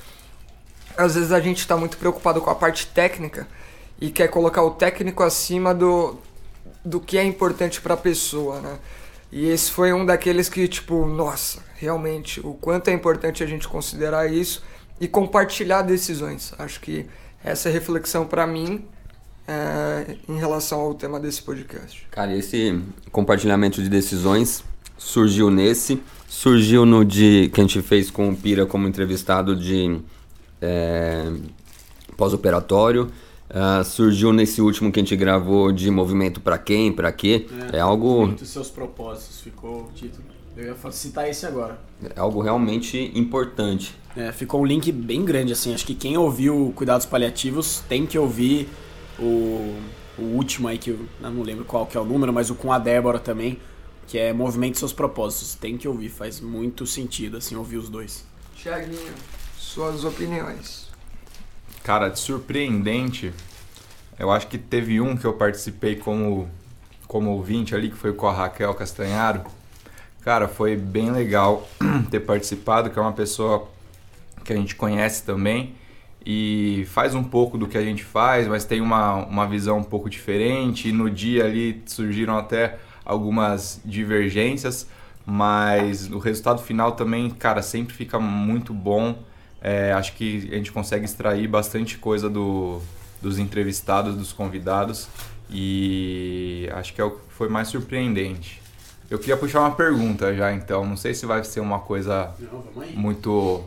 [0.97, 3.49] às vezes a gente está muito preocupado com a parte técnica
[4.01, 6.17] e quer colocar o técnico acima do,
[6.85, 8.79] do que é importante para a pessoa, né?
[9.33, 13.67] E esse foi um daqueles que, tipo, nossa, realmente, o quanto é importante a gente
[13.67, 14.63] considerar isso
[15.01, 16.53] e compartilhar decisões.
[16.59, 17.07] Acho que
[17.43, 18.85] essa é a reflexão para mim
[19.47, 22.07] é, em relação ao tema desse podcast.
[22.11, 22.81] Cara, esse
[23.13, 24.65] compartilhamento de decisões
[24.97, 30.01] surgiu nesse, surgiu no de que a gente fez com o Pira como entrevistado de
[30.61, 31.31] é,
[32.17, 33.11] pós-operatório.
[33.51, 37.47] Uh, surgiu nesse último que a gente gravou de movimento para quem, para quê.
[37.73, 38.27] É, é algo.
[38.27, 40.25] Muito seus propósitos, ficou o título.
[40.57, 41.79] Eu ia citar esse agora.
[42.17, 43.95] É algo realmente importante.
[44.17, 45.75] É, ficou um link bem grande, assim.
[45.75, 48.69] Acho que quem ouviu Cuidados Paliativos tem que ouvir
[49.19, 49.77] o,
[50.17, 52.73] o último aí, que eu não lembro qual que é o número, mas o com
[52.73, 53.59] a Débora também,
[54.07, 55.55] que é Movimento Seus Propósitos.
[55.55, 58.25] Tem que ouvir, faz muito sentido, assim, ouvir os dois.
[58.55, 59.15] Tiaguinho,
[59.59, 60.89] suas opiniões.
[61.83, 63.33] Cara, de surpreendente,
[64.19, 66.49] eu acho que teve um que eu participei como,
[67.09, 69.43] como ouvinte ali, que foi com a Raquel Castanharo.
[70.23, 71.69] Cara, foi bem legal
[72.11, 73.69] ter participado, que é uma pessoa
[74.45, 75.75] que a gente conhece também
[76.27, 79.85] e faz um pouco do que a gente faz, mas tem uma, uma visão um
[79.85, 80.89] pouco diferente.
[80.89, 84.89] E no dia ali surgiram até algumas divergências,
[85.27, 89.19] mas o resultado final também, cara, sempre fica muito bom.
[89.61, 92.81] É, acho que a gente consegue extrair bastante coisa do,
[93.21, 95.09] dos entrevistados, dos convidados,
[95.51, 98.63] e acho que é o que foi mais surpreendente.
[99.11, 100.87] Eu queria puxar uma pergunta já, então.
[100.87, 102.35] Não sei se vai ser uma coisa
[102.95, 103.63] muito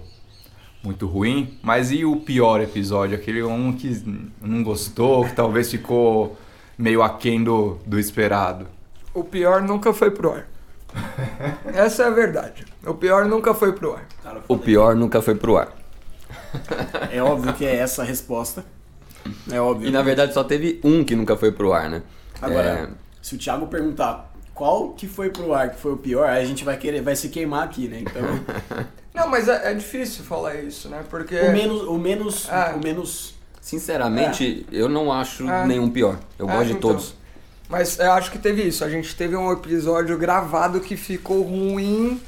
[0.84, 3.16] muito ruim, mas e o pior episódio?
[3.16, 4.02] Aquele um que
[4.42, 6.38] não gostou, que talvez ficou
[6.78, 8.68] meio aquém do, do esperado.
[9.14, 10.48] O pior nunca foi pro ar.
[11.74, 12.66] Essa é a verdade.
[12.86, 14.06] O pior nunca foi pro ar.
[14.24, 15.74] Cara, o pior nunca foi pro ar.
[17.12, 18.66] É óbvio que é essa a resposta.
[19.52, 19.88] É óbvio.
[19.88, 22.04] E na verdade só teve um que nunca foi pro ar, né?
[22.42, 22.90] Agora, é...
[23.22, 26.46] se o Thiago perguntar qual que foi pro ar que foi o pior, aí a
[26.46, 28.02] gente vai querer, vai se queimar aqui, né?
[28.02, 28.24] Então.
[29.18, 31.04] Não, mas é, é difícil falar isso, né?
[31.10, 31.36] Porque.
[31.40, 31.82] O menos.
[31.82, 32.50] O menos.
[32.50, 32.74] É.
[32.74, 33.36] O menos...
[33.60, 34.76] Sinceramente, é.
[34.76, 35.66] eu não acho é.
[35.66, 36.18] nenhum pior.
[36.40, 36.92] Eu gosto de então.
[36.92, 37.16] todos.
[37.68, 38.86] Mas eu acho que teve isso.
[38.86, 42.22] A gente teve um episódio gravado que ficou ruim,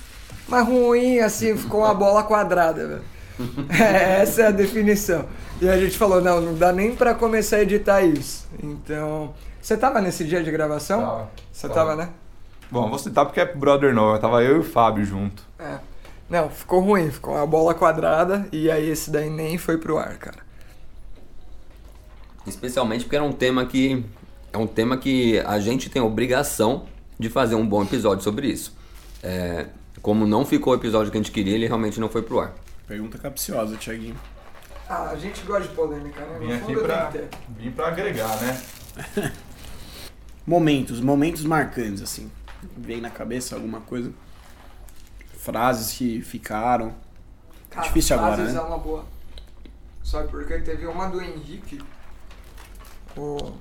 [0.47, 3.01] mas ruim, assim, ficou uma bola quadrada, velho.
[3.69, 5.25] É, essa é a definição.
[5.61, 8.45] E a gente falou, não, não dá nem para começar a editar isso.
[8.61, 10.99] Então, você tava nesse dia de gravação?
[10.99, 11.31] Tava.
[11.51, 12.09] Você tava, tava né?
[12.69, 14.19] Bom, vou citar porque é brother novo.
[14.19, 15.41] Tava eu e o Fábio junto.
[15.57, 15.77] É.
[16.29, 17.09] Não, ficou ruim.
[17.09, 20.39] Ficou uma bola quadrada e aí esse daí nem foi pro ar, cara.
[22.45, 24.03] Especialmente porque era um tema que...
[24.51, 26.87] É um tema que a gente tem a obrigação
[27.19, 28.75] de fazer um bom episódio sobre isso.
[29.21, 29.67] É,
[30.01, 32.55] como não ficou o episódio que a gente queria, ele realmente não foi pro ar.
[32.87, 34.15] Pergunta capciosa, Thiaguinho.
[34.89, 36.39] Ah, a gente gosta de polêmica, né?
[36.39, 37.13] Vim aqui pra,
[37.49, 38.61] vim pra agregar, né?
[40.47, 42.31] momentos, momentos marcantes, assim.
[42.75, 44.11] Vem na cabeça alguma coisa?
[45.49, 46.93] Frases que ficaram.
[47.71, 48.55] Cara, Difícil agora, né?
[48.55, 49.03] é uma boa.
[50.03, 51.79] Sabe porque teve uma do Henrique.
[53.17, 53.53] O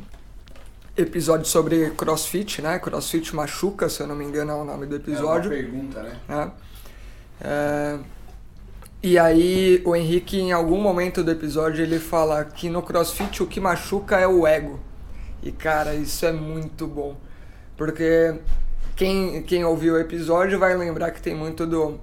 [0.95, 2.79] episódio sobre crossfit, né?
[2.79, 5.51] Crossfit machuca, se eu não me engano é o nome do episódio.
[5.51, 6.21] É uma pergunta, né?
[6.29, 6.51] É.
[7.41, 7.99] É...
[9.03, 13.47] E aí o Henrique, em algum momento do episódio, ele fala que no crossfit o
[13.47, 14.79] que machuca é o ego.
[15.43, 17.17] E cara, isso é muito bom.
[17.77, 18.35] Porque
[18.99, 22.01] quem, quem ouviu o episódio vai lembrar que tem muito do,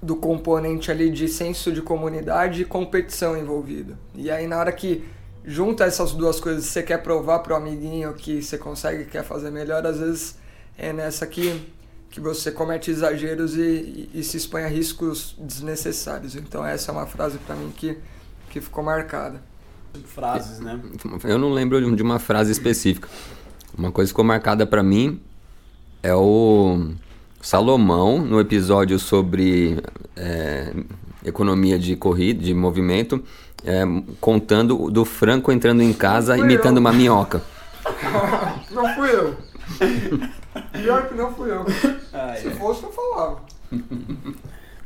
[0.00, 3.98] do componente ali de senso de comunidade e competição envolvido.
[4.14, 5.04] E aí na hora que
[5.44, 9.84] junta essas duas coisas, você quer provar pro amiguinho que você consegue, quer fazer melhor,
[9.84, 10.38] às vezes
[10.78, 11.60] é nessa que,
[12.08, 16.36] que você comete exageros e, e, e se expõe a riscos desnecessários.
[16.36, 17.98] Então essa é uma frase para mim que,
[18.48, 19.42] que ficou marcada
[20.04, 20.80] frases, né?
[21.24, 23.08] Eu não lembro de uma frase específica.
[23.76, 25.20] Uma coisa que ficou marcada para mim
[26.02, 26.88] é o
[27.40, 29.78] Salomão no episódio sobre
[30.16, 30.72] é,
[31.24, 33.22] economia de corrida, de movimento,
[33.64, 33.82] é,
[34.20, 36.80] contando do Franco entrando em casa imitando eu.
[36.80, 37.42] uma minhoca.
[38.70, 39.36] não fui eu.
[40.72, 41.64] Pior que não fui eu.
[42.12, 42.50] Ah, Se é.
[42.52, 43.40] fosse, eu falava.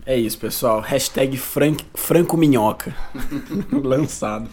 [0.05, 0.81] É isso, pessoal.
[0.81, 2.95] Hashtag Frank, Franco Minhoca.
[3.73, 4.49] Lançado.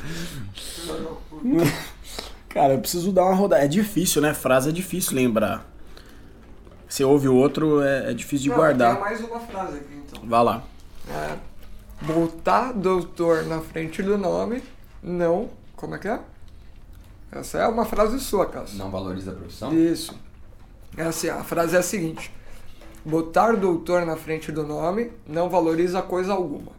[2.50, 3.64] Cara, eu preciso dar uma rodada.
[3.64, 4.34] É difícil, né?
[4.34, 5.73] Frase é difícil lembrar.
[6.94, 8.94] Você ouve o outro, é, é difícil de Não, guardar.
[8.94, 10.22] Tem mais uma frase aqui, então.
[10.30, 10.64] Vá lá.
[11.10, 11.38] É,
[12.06, 14.62] botar doutor na frente do nome,
[15.02, 15.50] não...
[15.76, 16.20] Como é que é?
[17.32, 18.78] Essa é uma frase sua, Cássio.
[18.78, 19.74] Não valoriza a profissão?
[19.74, 20.16] Isso.
[20.96, 22.32] É assim, a frase é a seguinte.
[23.04, 26.74] Botar doutor na frente do nome não valoriza coisa alguma.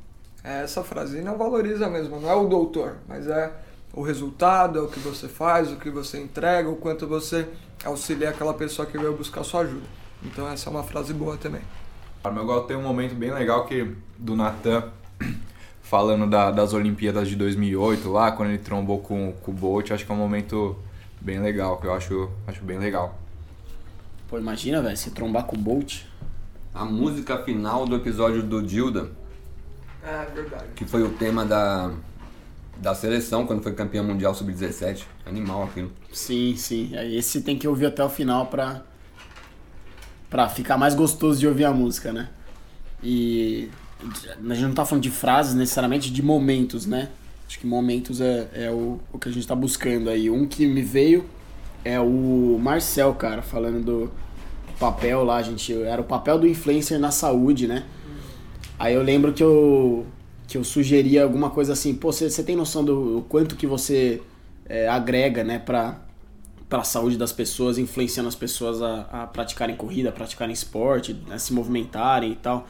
[0.45, 1.19] É essa frase.
[1.19, 3.53] E não valoriza mesmo, não é o doutor, mas é
[3.93, 7.49] o resultado, é o que você faz, o que você entrega, o quanto você
[7.85, 10.04] auxilia aquela pessoa que veio buscar sua ajuda.
[10.25, 11.61] Então essa é uma frase boa também.
[12.33, 14.91] Meu gol tem um momento bem legal que do Natan
[15.83, 20.07] falando da, das Olimpíadas de 2008 lá, quando ele trombou com, com o Bolt, acho
[20.07, 20.77] que é um momento
[21.21, 23.19] bem legal, que eu acho, acho bem legal.
[24.29, 26.05] Pô, imagina, velho, se trombar com o Bolt
[26.75, 29.13] a música final do episódio do Dilda.
[30.03, 30.65] É verdade.
[30.75, 31.93] Que foi o tema da,
[32.79, 35.05] da seleção quando foi campeão mundial sub-17.
[35.25, 35.93] Animal aquilo.
[36.13, 36.91] Sim, sim.
[37.17, 38.83] Esse tem que ouvir até o final pra,
[40.29, 42.29] pra ficar mais gostoso de ouvir a música, né?
[43.03, 43.69] E
[44.01, 47.09] a gente não tá falando de frases necessariamente, de momentos, né?
[47.47, 50.31] Acho que momentos é, é o, o que a gente tá buscando aí.
[50.31, 51.25] Um que me veio
[51.85, 54.13] é o Marcel, cara, falando do
[54.79, 55.73] papel lá, gente.
[55.73, 57.85] Era o papel do influencer na saúde, né?
[58.79, 60.07] Aí eu lembro que eu,
[60.49, 64.21] que eu sugeria alguma coisa assim, pô, você tem noção do quanto que você
[64.67, 66.04] é, agrega, né, pra,
[66.69, 71.39] pra saúde das pessoas, influenciando as pessoas a, a praticarem corrida, a praticarem esporte, a
[71.39, 72.67] se movimentarem e tal.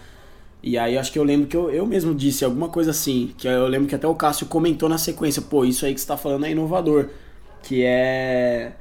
[0.62, 3.46] E aí acho que eu lembro que eu, eu mesmo disse alguma coisa assim, que
[3.46, 6.16] eu lembro que até o Cássio comentou na sequência, pô, isso aí que você tá
[6.16, 7.10] falando é inovador,
[7.62, 8.72] que é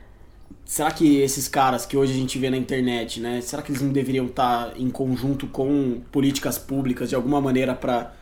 [0.66, 3.82] será que esses caras que hoje a gente vê na internet, né, será que eles
[3.82, 8.14] não deveriam estar tá em conjunto com políticas públicas de alguma maneira para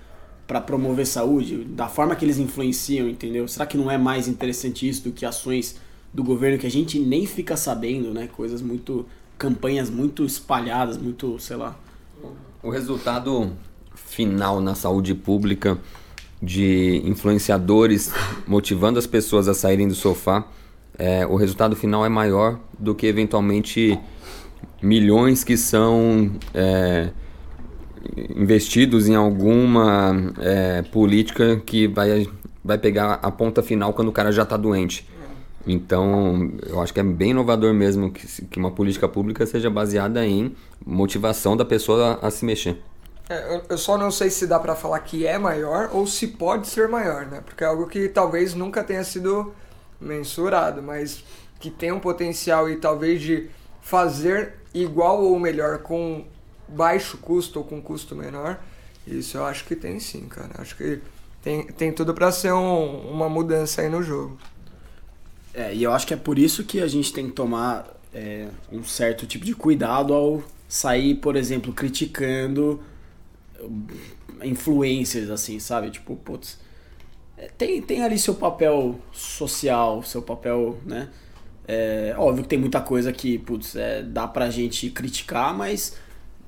[0.47, 3.47] para promover saúde, da forma que eles influenciam, entendeu?
[3.47, 5.79] Será que não é mais interessante isso do que ações
[6.13, 8.27] do governo que a gente nem fica sabendo, né?
[8.27, 9.05] Coisas muito
[9.41, 11.75] campanhas muito espalhadas, muito, sei lá.
[12.61, 13.51] O resultado
[13.95, 15.79] final na saúde pública
[16.39, 18.13] de influenciadores
[18.45, 20.47] motivando as pessoas a saírem do sofá,
[20.95, 23.97] é, o resultado final é maior do que eventualmente
[24.79, 27.09] milhões que são é,
[28.35, 32.27] investidos em alguma é, política que vai,
[32.63, 35.07] vai pegar a ponta final quando o cara já está doente.
[35.65, 40.25] Então, eu acho que é bem inovador mesmo que, que uma política pública seja baseada
[40.25, 42.81] em motivação da pessoa a, a se mexer.
[43.29, 46.67] É, eu só não sei se dá para falar que é maior ou se pode
[46.67, 47.41] ser maior, né?
[47.45, 49.53] Porque é algo que talvez nunca tenha sido
[49.99, 51.23] mensurado, mas
[51.59, 53.49] que tem um potencial e talvez de
[53.81, 56.25] fazer igual ou melhor com
[56.67, 58.59] baixo custo ou com custo menor,
[59.05, 60.49] isso eu acho que tem sim, cara.
[60.57, 60.99] Acho que
[61.41, 64.37] tem, tem tudo para ser um, uma mudança aí no jogo.
[65.53, 68.47] É, e eu acho que é por isso que a gente tem que tomar é,
[68.71, 72.81] um certo tipo de cuidado ao sair, por exemplo, criticando
[74.43, 75.91] influencers, assim, sabe?
[75.91, 76.57] Tipo, putz,
[77.37, 81.09] é, tem, tem ali seu papel social, seu papel, né?
[81.67, 85.95] É, óbvio que tem muita coisa que, putz, é, dá pra gente criticar, mas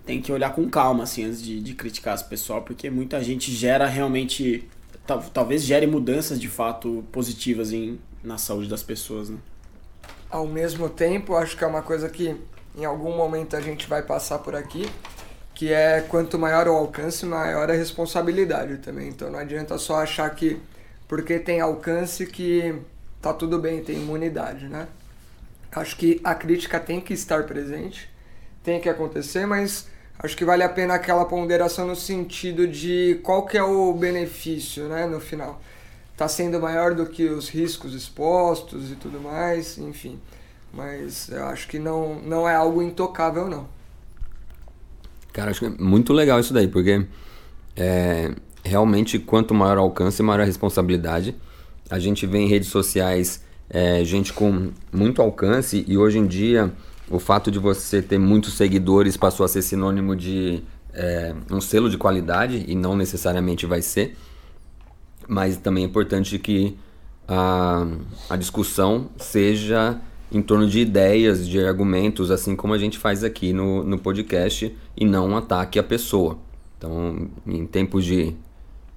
[0.05, 3.51] tem que olhar com calma, assim, antes de, de criticar esse pessoal, porque muita gente
[3.51, 4.67] gera realmente.
[5.05, 9.38] Tal, talvez gere mudanças de fato positivas em, na saúde das pessoas, né?
[10.29, 12.36] Ao mesmo tempo, acho que é uma coisa que
[12.75, 14.89] em algum momento a gente vai passar por aqui,
[15.53, 19.09] que é quanto maior o alcance, maior a responsabilidade também.
[19.09, 20.59] Então não adianta só achar que
[21.07, 22.75] porque tem alcance que
[23.21, 24.88] tá tudo bem, tem imunidade, né?
[25.71, 28.09] Acho que a crítica tem que estar presente,
[28.63, 33.45] tem que acontecer, mas acho que vale a pena aquela ponderação no sentido de qual
[33.45, 35.62] que é o benefício, né, no final.
[36.15, 40.19] Tá sendo maior do que os riscos expostos e tudo mais, enfim.
[40.71, 43.67] Mas eu acho que não, não é algo intocável, não.
[45.32, 47.06] Cara, acho que é muito legal isso daí, porque
[47.76, 48.32] é,
[48.63, 51.36] realmente quanto maior o alcance, maior a responsabilidade.
[51.89, 56.71] A gente vê em redes sociais é, gente com muito alcance e hoje em dia
[57.10, 61.89] o fato de você ter muitos seguidores passou a ser sinônimo de é, um selo
[61.89, 64.15] de qualidade e não necessariamente vai ser.
[65.27, 66.77] Mas também é importante que
[67.27, 67.86] a,
[68.29, 69.99] a discussão seja
[70.31, 74.75] em torno de ideias, de argumentos, assim como a gente faz aqui no, no podcast,
[74.97, 76.39] e não um ataque à pessoa.
[76.77, 78.36] Então, em tempos de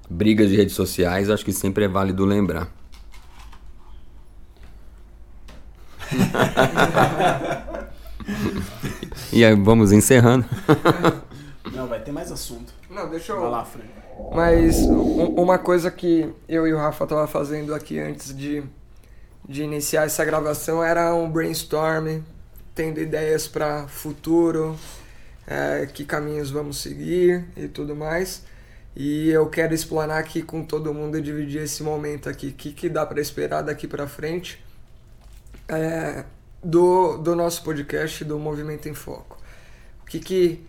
[0.09, 2.75] brigas de redes sociais, acho que sempre é válido lembrar.
[9.33, 10.47] e aí, vamos encerrando.
[11.87, 12.75] Não, vai ter mais assunto.
[12.91, 13.41] Não, deixa eu.
[13.41, 13.85] Vai lá, Fran.
[14.35, 18.63] Mas um- uma coisa que eu e o Rafa tava fazendo aqui antes de,
[19.49, 22.21] de iniciar essa gravação era um brainstorm,
[22.75, 24.77] tendo ideias para futuro,
[25.47, 28.43] é, que caminhos vamos seguir e tudo mais.
[28.97, 32.73] E eu quero explanar aqui com todo mundo e dividir esse momento aqui, o que,
[32.73, 34.65] que dá para esperar daqui para frente
[35.69, 36.25] é,
[36.65, 39.37] do, do nosso podcast do Movimento em Foco.
[40.03, 40.65] O que, que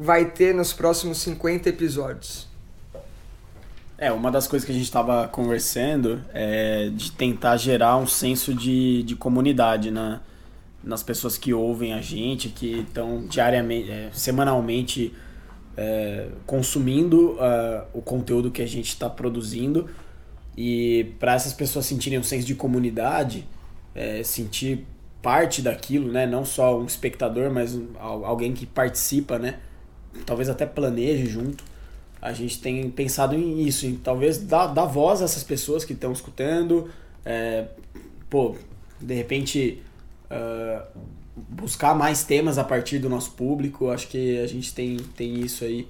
[0.00, 2.48] vai ter nos próximos 50 episódios?
[3.98, 8.54] É, uma das coisas que a gente estava conversando é de tentar gerar um senso
[8.54, 10.22] de, de comunidade na,
[10.82, 15.14] nas pessoas que ouvem a gente, que estão diariamente, é, semanalmente
[15.76, 19.90] é, consumindo uh, o conteúdo que a gente está produzindo.
[20.56, 23.46] E para essas pessoas sentirem um senso de comunidade,
[23.94, 24.86] é, sentir
[25.20, 26.26] parte daquilo, né?
[26.26, 29.58] Não só um espectador, mas um, al- alguém que participa, né?
[30.26, 31.64] Talvez até planeje junto.
[32.20, 35.94] a gente tem pensado em isso, em talvez dar, dar voz a essas pessoas que
[35.94, 36.90] estão escutando,
[37.24, 37.66] é,
[38.28, 38.54] pô,
[39.00, 39.82] de repente
[40.30, 40.86] uh,
[41.48, 43.88] buscar mais temas a partir do nosso público.
[43.88, 45.88] Acho que a gente tem, tem isso aí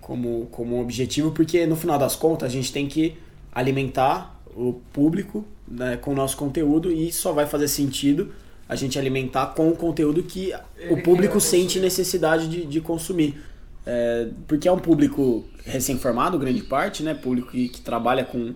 [0.00, 3.16] como, como objetivo, porque no final das contas a gente tem que
[3.52, 8.32] alimentar o público né, com o nosso conteúdo e só vai fazer sentido
[8.68, 13.40] a gente alimentar com o conteúdo que Ele o público sente necessidade de, de consumir.
[13.86, 17.14] É, porque é um público recém-formado, grande parte, né?
[17.14, 18.52] Público que, que, trabalha com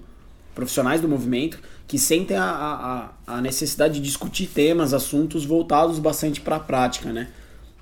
[0.55, 6.41] profissionais do movimento, que sentem a, a, a necessidade de discutir temas, assuntos voltados bastante
[6.41, 7.29] para a prática, né?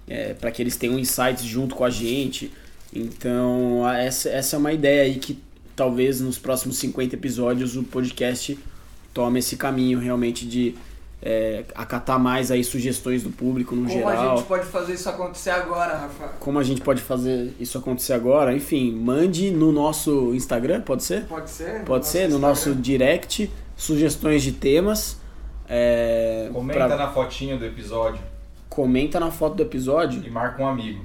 [0.07, 2.53] É, para que eles tenham insights junto com a gente.
[2.93, 5.39] Então, essa, essa é uma ideia aí que
[5.75, 8.59] talvez nos próximos 50 episódios o podcast
[9.15, 10.75] tome esse caminho realmente de
[11.21, 14.15] é, acatar mais aí sugestões do público no Como geral.
[14.15, 16.29] Como a gente pode fazer isso acontecer agora, Rafa?
[16.39, 18.55] Como a gente pode fazer isso acontecer agora?
[18.55, 21.25] Enfim, mande no nosso Instagram, pode ser?
[21.25, 21.85] Pode ser.
[21.85, 25.19] Pode no ser, no nosso direct, sugestões de temas.
[25.69, 26.97] É, Comenta pra...
[26.97, 28.21] na fotinha do episódio.
[28.69, 30.23] Comenta na foto do episódio.
[30.25, 31.03] E marca um amigo.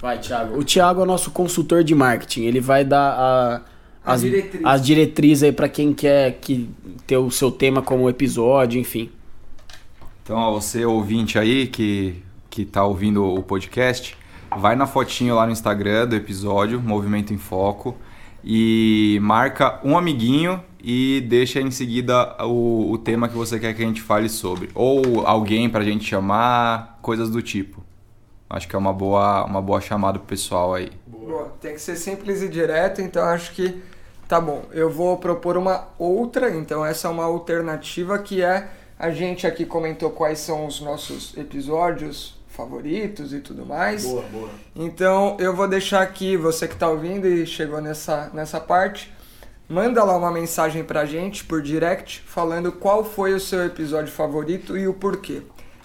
[0.00, 0.58] Vai, Thiago.
[0.58, 2.42] O Thiago é o nosso consultor de marketing.
[2.42, 3.62] Ele vai dar a,
[4.04, 4.62] as, diretriz.
[4.64, 6.70] as diretrizes aí para quem quer que
[7.06, 9.10] ter o seu tema como episódio, enfim.
[10.22, 14.16] Então, ó, você ouvinte aí que, que tá ouvindo o podcast,
[14.56, 17.96] vai na fotinho lá no Instagram do episódio, Movimento em Foco,
[18.44, 23.82] e marca um amiguinho e deixa em seguida o, o tema que você quer que
[23.82, 24.70] a gente fale sobre.
[24.74, 27.82] Ou alguém pra gente chamar, coisas do tipo.
[28.48, 30.92] Acho que é uma boa, uma boa chamada pro pessoal aí.
[31.06, 31.52] Boa.
[31.60, 33.80] Tem que ser simples e direto, então acho que
[34.28, 34.66] tá bom.
[34.72, 38.68] Eu vou propor uma outra, então essa é uma alternativa que é
[39.02, 44.04] a gente aqui comentou quais são os nossos episódios favoritos e tudo mais.
[44.04, 44.50] Boa, boa.
[44.76, 49.12] Então eu vou deixar aqui, você que está ouvindo e chegou nessa, nessa parte,
[49.68, 54.78] manda lá uma mensagem pra gente por direct falando qual foi o seu episódio favorito
[54.78, 55.42] e o porquê.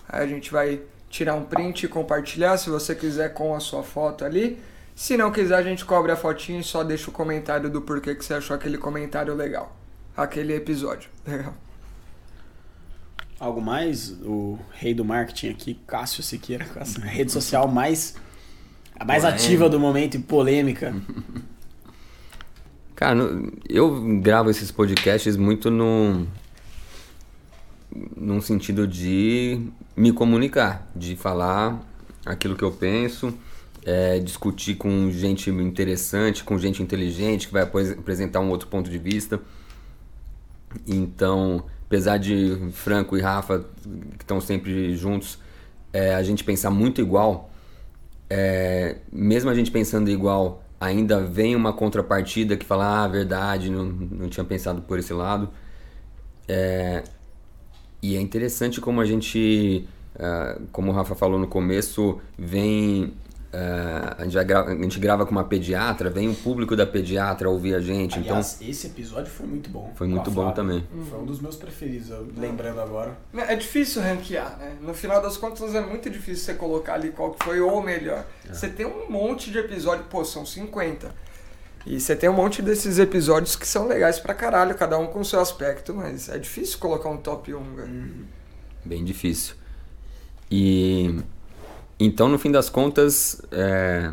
[0.07, 3.81] Aí a gente vai tirar um print e compartilhar se você quiser com a sua
[3.81, 4.61] foto ali.
[4.95, 8.13] Se não quiser, a gente cobre a fotinha e só deixa o comentário do porquê
[8.13, 9.75] que você achou aquele comentário legal.
[10.15, 11.09] Aquele episódio.
[11.25, 11.55] Legal.
[13.39, 14.09] Algo mais?
[14.23, 18.15] O rei do marketing aqui, Cássio Siqueira, a rede social mais,
[18.99, 20.95] a mais ativa do momento e polêmica.
[22.95, 23.19] Cara,
[23.69, 26.25] eu gravo esses podcasts muito no
[28.15, 29.61] num sentido de
[29.95, 31.79] me comunicar, de falar
[32.25, 33.33] aquilo que eu penso,
[33.85, 38.97] é, discutir com gente interessante, com gente inteligente que vai apresentar um outro ponto de
[38.97, 39.39] vista.
[40.85, 43.65] Então, apesar de Franco e Rafa,
[44.17, 45.39] que estão sempre juntos,
[45.91, 47.49] é, a gente pensar muito igual,
[48.29, 53.85] é, mesmo a gente pensando igual, ainda vem uma contrapartida que fala, ah, verdade, não,
[53.85, 55.49] não tinha pensado por esse lado.
[56.47, 57.03] É,
[58.01, 63.13] e é interessante como a gente, uh, como o Rafa falou no começo, vem
[63.47, 67.49] Uh, a, gente grava, a, gente grava, com uma pediatra, vem um público da pediatra
[67.49, 68.19] ouvir a gente.
[68.19, 69.91] Aliás, então, esse episódio foi muito bom.
[69.95, 70.85] Foi muito bom também.
[71.09, 73.17] Foi um dos meus preferidos, lembrando agora.
[73.33, 74.75] É difícil ranquear, né?
[74.81, 78.25] No final das contas é muito difícil você colocar ali qual que foi o melhor.
[78.47, 78.53] É.
[78.53, 81.09] Você tem um monte de episódios, pô, são 50.
[81.85, 85.21] E você tem um monte desses episódios que são legais pra caralho, cada um com
[85.21, 87.87] o seu aspecto, mas é difícil colocar um top 1, velho.
[87.87, 88.25] Uhum.
[88.83, 89.55] Bem difícil.
[90.51, 91.17] E
[91.99, 94.11] então, no fim das contas, é,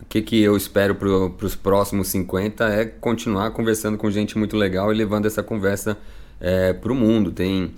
[0.00, 4.56] o que, que eu espero para os próximos 50 é continuar conversando com gente muito
[4.56, 5.96] legal e levando essa conversa
[6.40, 7.30] é, para o mundo.
[7.30, 7.74] Tem,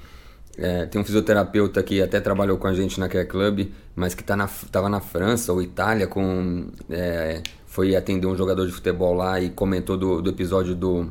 [0.56, 4.22] é, tem um fisioterapeuta que até trabalhou com a gente na Care Club, mas que
[4.22, 4.48] tá na,
[4.88, 9.96] na França ou Itália com é, foi atender um jogador de futebol lá e comentou
[9.96, 11.10] do, do episódio do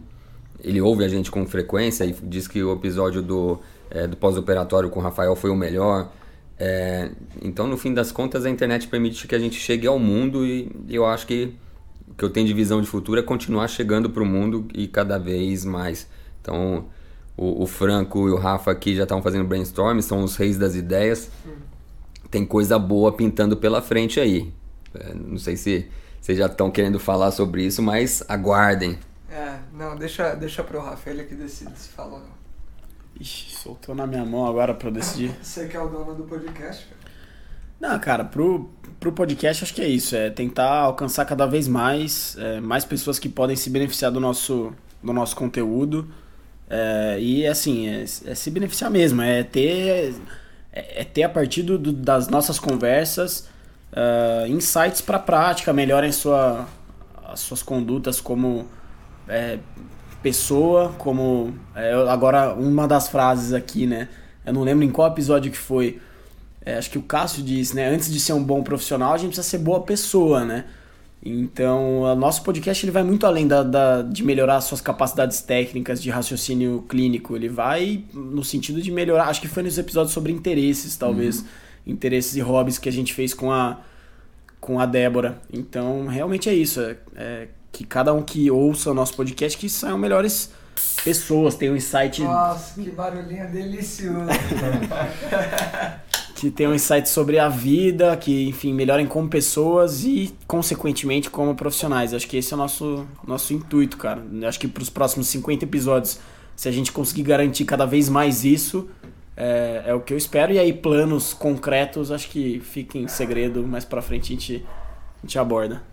[0.63, 3.59] ele ouve a gente com frequência e diz que o episódio do,
[3.89, 6.11] é, do pós-operatório com o Rafael foi o melhor.
[6.63, 7.09] É,
[7.41, 10.71] então, no fim das contas, a internet permite que a gente chegue ao mundo e
[10.87, 11.55] eu acho que
[12.07, 14.87] o que eu tenho de visão de futuro é continuar chegando para o mundo e
[14.87, 16.07] cada vez mais.
[16.39, 16.85] Então,
[17.35, 20.75] o, o Franco e o Rafa aqui já estão fazendo brainstorm, são os reis das
[20.75, 21.31] ideias.
[22.29, 24.53] Tem coisa boa pintando pela frente aí.
[24.93, 25.89] É, não sei se
[26.21, 28.99] vocês já estão querendo falar sobre isso, mas aguardem.
[29.31, 32.40] É, não, deixa, deixa pro Rafa, ele que decide se fala ou não.
[33.21, 35.31] Ixi, soltou na minha mão agora pra eu decidir.
[35.41, 37.01] Você que é o dono do podcast, cara.
[37.79, 38.69] Não, cara, pro,
[38.99, 40.15] pro podcast acho que é isso.
[40.15, 44.73] É tentar alcançar cada vez mais, é, mais pessoas que podem se beneficiar do nosso,
[45.03, 46.11] do nosso conteúdo.
[46.69, 48.05] É, e assim, é, é,
[48.35, 50.15] se beneficiar mesmo, é ter,
[50.71, 53.49] é, é ter a partir do, das nossas conversas
[53.91, 56.67] uh, insights para prática, melhorem sua,
[57.25, 58.67] as suas condutas como
[59.27, 59.59] é,
[60.21, 61.53] pessoa, como.
[61.75, 64.07] é, agora, uma das frases aqui, né?
[64.45, 65.99] Eu não lembro em qual episódio que foi.
[66.63, 67.87] É, acho que o Cássio disse, né?
[67.89, 70.65] Antes de ser um bom profissional, a gente precisa ser boa pessoa, né?
[71.23, 75.41] Então, o nosso podcast ele vai muito além da, da- de melhorar as suas capacidades
[75.41, 77.35] técnicas de raciocínio clínico.
[77.35, 79.25] Ele vai no sentido de melhorar.
[79.27, 81.45] Acho que foi nos episódios sobre interesses, talvez.
[81.85, 83.79] Interesses e hobbies que a gente fez com a,
[84.59, 85.39] com a Débora.
[85.53, 86.81] Então, realmente é isso.
[86.81, 90.51] É, é que cada um que ouça o nosso podcast que saiam melhores
[91.03, 94.27] pessoas, tenham um insight Nossa, que barulhinho delicioso.
[96.35, 102.15] que tenham insight sobre a vida, que, enfim, melhorem como pessoas e, consequentemente, como profissionais.
[102.15, 104.23] Acho que esse é o nosso, nosso intuito, cara.
[104.47, 106.19] Acho que para os próximos 50 episódios,
[106.55, 108.89] se a gente conseguir garantir cada vez mais isso,
[109.37, 110.51] é, é o que eu espero.
[110.51, 114.65] E aí, planos concretos, acho que fica em segredo, mais pra frente a gente,
[115.19, 115.83] a gente aborda.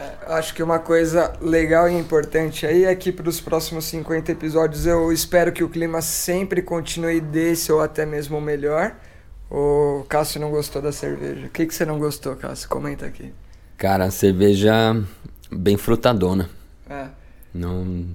[0.00, 4.32] É, acho que uma coisa legal e importante aí é que para os próximos 50
[4.32, 8.96] episódios eu espero que o clima sempre continue desse ou até mesmo melhor.
[9.50, 11.46] O Cássio não gostou da cerveja.
[11.46, 12.66] O que, que você não gostou, Cássio?
[12.68, 13.34] Comenta aqui.
[13.76, 14.96] Cara, cerveja
[15.52, 16.48] bem frutadona.
[16.88, 17.08] É.
[17.52, 18.06] Não.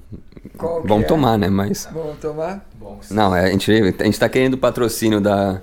[0.85, 1.07] Vamos é?
[1.07, 1.49] tomar, né?
[1.49, 1.87] Mas.
[1.91, 2.65] Vamos tomar?
[2.79, 5.61] Bom, Não, é, a gente, a gente tá querendo o patrocínio da,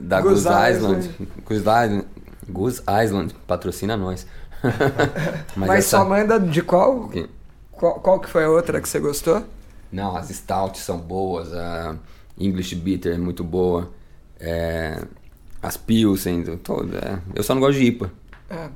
[0.00, 1.08] da Goose Goose Island.
[1.08, 1.28] Island.
[1.44, 2.06] Goose Island.
[2.48, 4.26] Goose Island patrocina nós.
[5.56, 7.10] Mas, essa- só manda de qual?
[7.72, 7.94] Qual?
[8.00, 9.44] Qual que foi a outra que você gostou?
[9.90, 11.96] Não, as stouts são boas, a
[12.38, 13.90] English Bitter é muito boa,
[14.38, 15.02] é,
[15.62, 17.18] as Pilsen, todo, é.
[17.34, 18.10] eu só não gosto de IPA.
[18.50, 18.68] É.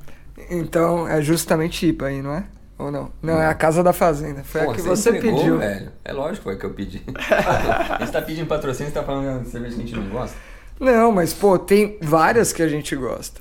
[0.51, 2.45] Então é justamente IPA aí, não é?
[2.79, 3.11] Ou não?
[3.23, 4.43] Não, é a Casa da Fazenda.
[4.43, 5.59] Foi a que você entregou, pediu.
[5.59, 5.93] velho.
[6.05, 7.03] É lógico que foi que eu pedi.
[7.31, 10.37] a gente tá pedindo patrocínio e tá falando de cerveja que a gente não gosta.
[10.81, 13.41] Não, mas pô, tem várias que a gente gosta.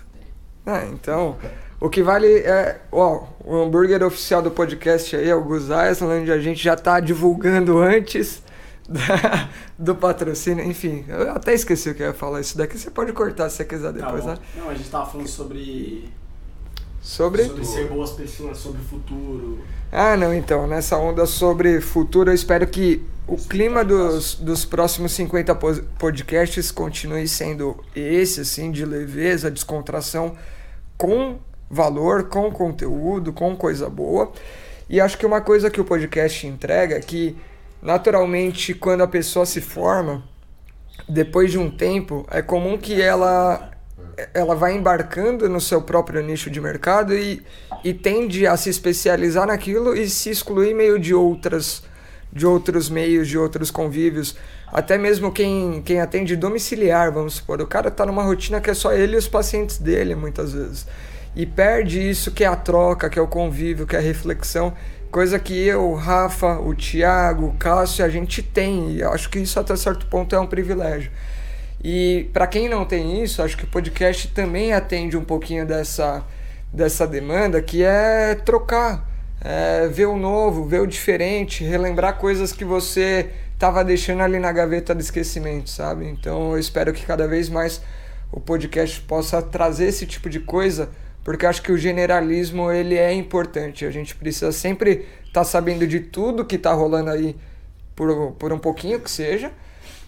[0.66, 1.38] Ah, então,
[1.82, 6.32] o que vale é, ó, o hambúrguer oficial do podcast aí é o Goose Island,
[6.32, 8.42] a gente já tá divulgando antes
[8.88, 12.90] da- do patrocínio, enfim, eu até esqueci o que eu ia falar, isso daqui você
[12.92, 14.38] pode cortar se você quiser depois, né?
[14.56, 16.10] Não, a gente tava falando sobre,
[17.02, 17.46] Sobre...
[17.46, 19.60] sobre ser boas pessoas, sobre o futuro.
[19.92, 25.12] Ah, não, então, nessa onda sobre futuro, eu espero que o clima dos, dos próximos
[25.14, 30.36] 50 pos- podcasts continue sendo esse, assim, de leveza, descontração,
[30.98, 31.40] com
[31.72, 34.32] valor, com conteúdo, com coisa boa.
[34.90, 37.36] E acho que uma coisa que o podcast entrega é que,
[37.82, 40.24] naturalmente, quando a pessoa se forma,
[41.08, 43.70] depois de um tempo, é comum que ela
[44.34, 47.42] ela vai embarcando no seu próprio nicho de mercado e,
[47.84, 51.82] e tende a se especializar naquilo e se excluir meio de outras
[52.32, 57.68] de outros meios, de outros convívios, até mesmo quem, quem atende domiciliar, vamos supor, o
[57.68, 60.88] cara tá numa rotina que é só ele e os pacientes dele, muitas vezes.
[61.36, 64.74] E perde isso que é a troca, que é o convívio, que é a reflexão,
[65.12, 69.40] coisa que eu, o Rafa, o Thiago, o Cássio, a gente tem, e acho que
[69.40, 71.12] isso até certo ponto é um privilégio.
[71.84, 76.24] E para quem não tem isso, acho que o podcast também atende um pouquinho dessa,
[76.72, 79.10] dessa demanda, que é trocar,
[79.42, 84.52] é ver o novo, ver o diferente, relembrar coisas que você estava deixando ali na
[84.52, 86.08] gaveta do esquecimento, sabe?
[86.08, 87.82] Então eu espero que cada vez mais
[88.32, 90.90] o podcast possa trazer esse tipo de coisa,
[91.24, 93.86] porque acho que o generalismo ele é importante.
[93.86, 97.36] A gente precisa sempre estar sabendo de tudo que está rolando aí
[97.96, 99.52] por, por um pouquinho que seja.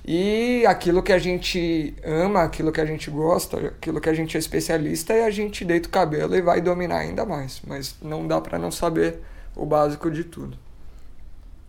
[0.05, 4.35] E aquilo que a gente ama, aquilo que a gente gosta, aquilo que a gente
[4.35, 7.61] é especialista, e a gente deita o cabelo e vai dominar ainda mais.
[7.65, 9.19] Mas não dá para não saber
[9.55, 10.57] o básico de tudo.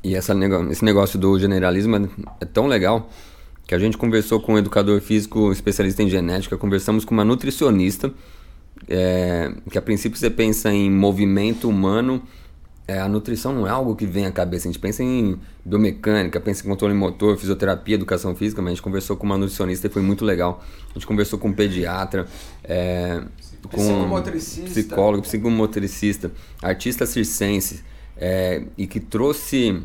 [0.02, 0.34] E essa
[0.70, 2.08] esse negócio do generalismo é-
[2.40, 3.08] é tão legal
[3.66, 8.12] que a gente conversou com um educador físico especialista em genética, conversamos com uma nutricionista,
[8.88, 12.22] é, que a princípio você pensa em movimento humano,
[12.86, 16.38] é, a nutrição não é algo que vem à cabeça, a gente pensa em biomecânica,
[16.38, 19.90] pensa em controle motor, fisioterapia, educação física, mas a gente conversou com uma nutricionista e
[19.90, 20.62] foi muito legal.
[20.90, 22.26] A gente conversou com um pediatra,
[22.62, 23.22] é,
[23.62, 24.70] com Psicomotricista.
[24.70, 26.30] psicólogo, psicomotricista,
[26.62, 27.82] artista circense,
[28.18, 29.82] é, e que trouxe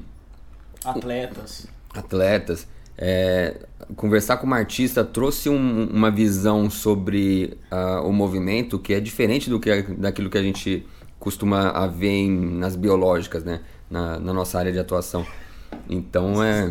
[0.83, 1.67] Atletas.
[1.93, 2.67] atletas.
[3.01, 3.55] É,
[3.95, 9.49] conversar com uma artista trouxe um- uma visão sobre ah, o movimento que é diferente
[9.49, 10.85] do que daquilo que a gente
[11.17, 13.61] costuma a ver em- nas biológicas, né?
[13.89, 15.25] Na, na nossa área de atuação.
[15.89, 16.65] Então é.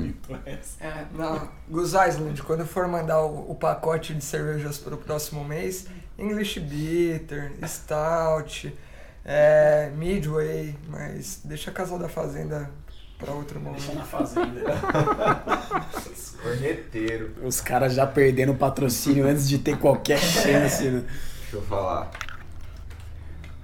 [0.80, 5.42] É, na Goose Island, quando for mandar o, o pacote de cervejas para o próximo
[5.44, 5.86] mês,
[6.18, 8.72] English Bitter, Stout,
[9.24, 12.70] é, Midway, mas deixa a Casal da Fazenda
[13.18, 13.98] para outro Deixa momento.
[13.98, 14.62] na fazenda.
[16.42, 17.32] Corneteiro.
[17.42, 20.84] Os caras já perdendo o patrocínio antes de ter qualquer chance.
[20.84, 21.02] né?
[21.40, 22.10] Deixa eu falar.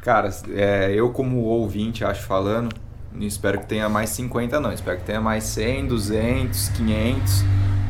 [0.02, 2.74] Cara, é, eu como ouvinte, acho, falando,
[3.12, 7.44] não espero que tenha mais 50 não, espero que tenha mais 100, 200, 500,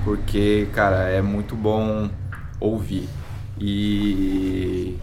[0.04, 2.08] porque, cara, é muito bom
[2.60, 3.08] ouvir.
[3.58, 4.96] E,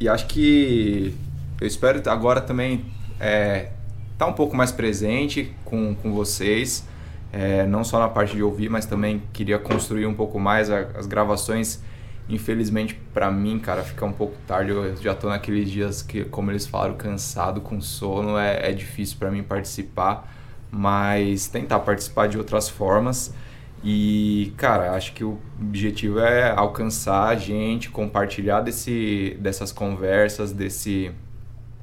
[0.00, 1.16] e acho que
[1.60, 2.84] eu espero agora também
[3.20, 3.70] é,
[4.18, 6.86] estar tá um pouco mais presente com, com vocês,
[7.32, 11.06] é, não só na parte de ouvir, mas também queria construir um pouco mais as
[11.06, 11.80] gravações
[12.28, 14.70] Infelizmente, para mim, cara, fica um pouco tarde.
[14.70, 18.36] Eu já tô naqueles dias que, como eles falaram, cansado, com sono.
[18.36, 20.30] É, é difícil para mim participar,
[20.70, 23.34] mas tentar participar de outras formas.
[23.82, 31.10] E, cara, acho que o objetivo é alcançar a gente, compartilhar desse, dessas conversas, desse,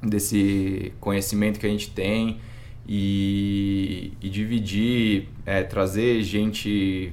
[0.02, 2.40] desse conhecimento que a gente tem
[2.86, 7.12] e, e dividir, é, trazer gente,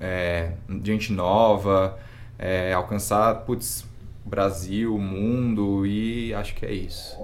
[0.00, 1.98] é, gente nova
[2.38, 3.84] é, alcançar, putz,
[4.24, 7.16] Brasil, mundo e acho que é isso.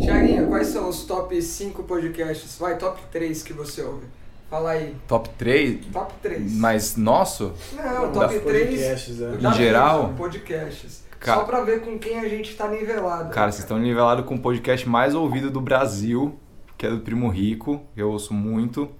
[0.00, 2.56] Tiaguinho, quais são os top 5 podcasts?
[2.58, 4.06] Vai, top 3 que você ouve.
[4.48, 4.94] Fala aí.
[5.08, 5.86] Top 3?
[5.86, 6.52] Top 3.
[6.52, 7.52] Mas nosso?
[7.72, 9.34] Não, top 3 podcasts, é.
[9.34, 10.14] em geral?
[10.16, 11.01] Podcasts.
[11.22, 11.34] Ca...
[11.34, 13.30] Só pra ver com quem a gente tá nivelado.
[13.30, 16.36] Cara, vocês estão nivelados com o podcast mais ouvido do Brasil,
[16.76, 18.90] que é do Primo Rico, eu ouço muito.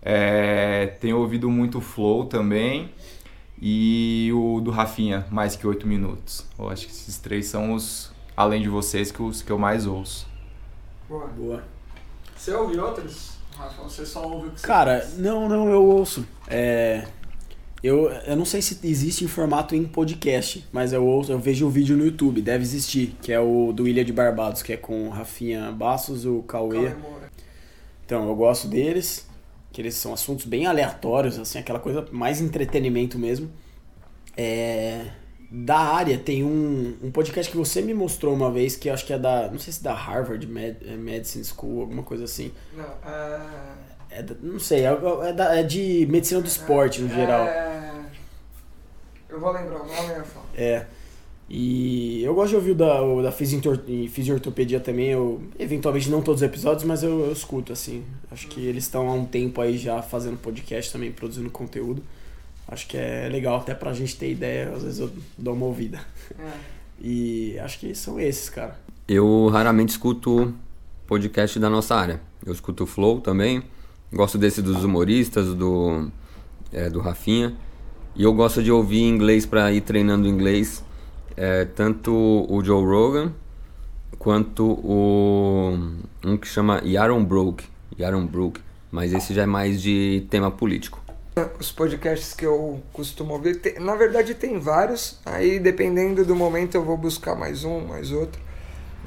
[0.00, 2.94] É, tenho ouvido muito Flow também
[3.60, 6.46] e o do Rafinha, mais que 8 minutos.
[6.56, 9.86] Eu acho que esses três são os, além de vocês, que, os que eu mais
[9.86, 10.28] ouço.
[11.08, 11.26] Boa.
[11.26, 11.64] Boa.
[12.36, 13.38] Você ouve outros?
[13.58, 15.18] Rafa, você só ouve o que você Cara, faz?
[15.18, 16.24] não, não, eu ouço.
[16.46, 17.08] É,
[17.86, 21.64] eu, eu não sei se existe em formato em podcast, mas eu ouço, eu vejo
[21.64, 24.72] o um vídeo no YouTube, deve existir, que é o do Ilha de Barbados, que
[24.72, 26.92] é com o Rafinha Bassos, o Cauê.
[28.04, 29.26] Então, eu gosto deles
[29.76, 33.50] que eles são assuntos bem aleatórios, assim, aquela coisa mais entretenimento mesmo.
[34.34, 35.04] É,
[35.50, 39.12] da área tem um, um podcast que você me mostrou uma vez, que acho que
[39.12, 42.52] é da, não sei se é da Harvard Med, é Medicine School, alguma coisa assim.
[42.74, 43.76] Não, uh...
[44.10, 47.46] é não sei, é, é, da, é, de medicina do esporte no geral.
[49.36, 50.46] Eu vou lembrar o nome e eu falo.
[50.56, 50.86] É.
[51.46, 55.10] E eu gosto de ouvir o da, o da fisiortopedia também.
[55.10, 58.02] Eu, eventualmente não todos os episódios, mas eu, eu escuto, assim.
[58.30, 62.02] Acho que eles estão há um tempo aí já fazendo podcast também, produzindo conteúdo.
[62.66, 66.00] Acho que é legal até pra gente ter ideia, às vezes eu dou uma ouvida.
[66.38, 66.76] É.
[66.98, 68.80] E acho que são esses, cara.
[69.06, 70.54] Eu raramente escuto
[71.06, 72.22] podcast da nossa área.
[72.42, 73.62] Eu escuto o Flow também.
[74.10, 76.10] Gosto desse dos humoristas, do,
[76.72, 77.54] é, do Rafinha.
[78.18, 80.82] E eu gosto de ouvir inglês para ir treinando inglês
[81.36, 83.30] é, tanto o Joe Rogan
[84.18, 85.78] quanto o
[86.24, 87.62] um que chama Yaron Brook,
[87.98, 88.58] Yaron Brook,
[88.90, 91.04] mas esse já é mais de tema político.
[91.60, 96.74] Os podcasts que eu costumo ouvir, tem, na verdade tem vários, aí dependendo do momento
[96.74, 98.40] eu vou buscar mais um, mais outro.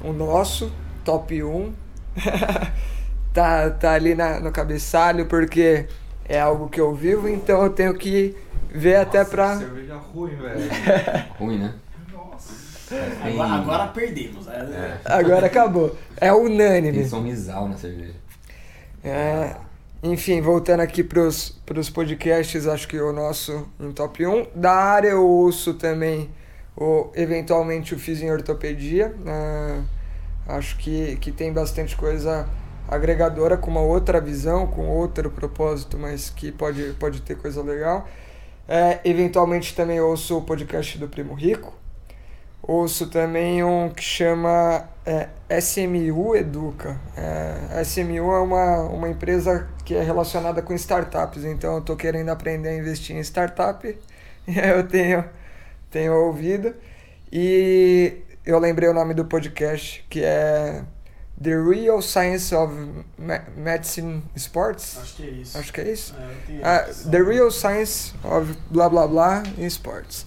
[0.04, 0.70] O nosso,
[1.04, 1.72] top 1,
[3.34, 5.88] tá, tá ali na, no cabeçalho porque
[6.30, 8.36] é algo que eu vivo, então eu tenho que
[8.70, 9.58] ver Nossa, até pra.
[9.58, 10.70] Cerveja ruim, velho.
[11.36, 11.74] ruim, né?
[13.20, 14.46] Agora, agora perdemos.
[14.46, 14.52] É.
[14.52, 15.00] é.
[15.04, 15.96] Agora acabou.
[16.16, 16.98] É unânime.
[16.98, 18.14] Tem sorrisal na cerveja.
[19.02, 19.56] É,
[20.02, 24.48] enfim, voltando aqui pros, pros podcasts, acho que o nosso em top 1.
[24.54, 26.30] Da área eu ouço também,
[26.76, 29.14] o, eventualmente, o Fiz em Ortopedia.
[29.26, 29.80] É,
[30.46, 32.48] acho que, que tem bastante coisa
[32.90, 38.08] agregadora com uma outra visão, com outro propósito, mas que pode, pode ter coisa legal.
[38.68, 41.80] É, eventualmente também ouço o podcast do Primo Rico,
[42.62, 45.28] Ouço também um que chama é,
[45.60, 47.00] SMU Educa.
[47.16, 52.28] É, SMU é uma, uma empresa que é relacionada com startups, então eu estou querendo
[52.28, 53.84] aprender a investir em startup
[54.46, 55.24] e eu tenho,
[55.90, 56.74] tenho ouvido.
[57.32, 60.82] E eu lembrei o nome do podcast que é
[61.42, 62.74] The Real Science of
[63.56, 64.98] Medicine Sports.
[64.98, 65.58] Acho que é isso.
[65.58, 66.14] Acho que é isso.
[66.48, 70.26] É, uh, The Real Science of blá blá blá in Sports.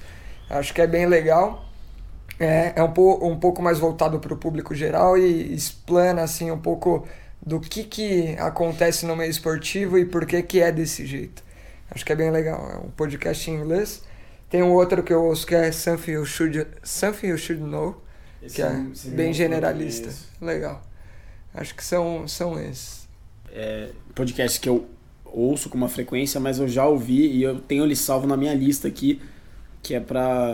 [0.49, 1.63] Acho que é bem legal
[2.39, 6.51] é, é um, po, um pouco mais voltado para o público geral e explana assim
[6.51, 7.07] um pouco
[7.41, 11.43] do que, que acontece no meio esportivo e por que, que é desse jeito.
[11.91, 12.69] Acho que é bem legal.
[12.71, 14.03] É um podcast em inglês.
[14.49, 18.01] Tem um outro que eu ouço que é Something You Should, Something you should Know,
[18.41, 18.71] Esse que é
[19.11, 20.09] bem generalista.
[20.41, 20.81] Legal.
[21.53, 23.07] Acho que são, são esses.
[23.51, 24.87] É, podcast que eu
[25.25, 28.53] ouço com uma frequência, mas eu já ouvi e eu tenho ele salvo na minha
[28.53, 29.21] lista aqui
[29.83, 30.53] que é para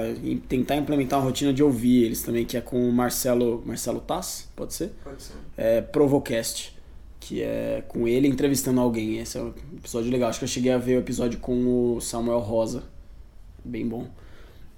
[0.49, 4.49] tentar implementar uma rotina de ouvir eles também, que é com o Marcelo, Marcelo Tass,
[4.55, 4.91] pode ser?
[5.03, 5.35] Pode ser.
[5.55, 6.75] É Provocast,
[7.19, 9.19] que é com ele entrevistando alguém.
[9.19, 10.29] Esse é um episódio legal.
[10.29, 12.85] Acho que eu cheguei a ver o episódio com o Samuel Rosa.
[13.63, 14.07] Bem bom.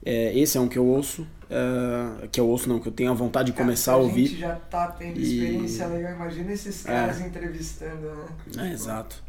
[0.04, 1.26] É, esse é um que eu ouço.
[1.54, 4.28] é, que eu ouço não, que eu tenho a vontade de começar a A ouvir.
[4.28, 6.14] gente já tá tendo E- experiência legal.
[6.14, 6.89] Imagina esses É.
[6.89, 8.08] caras entrevistando,
[8.56, 8.70] né?
[8.70, 9.22] É, exato.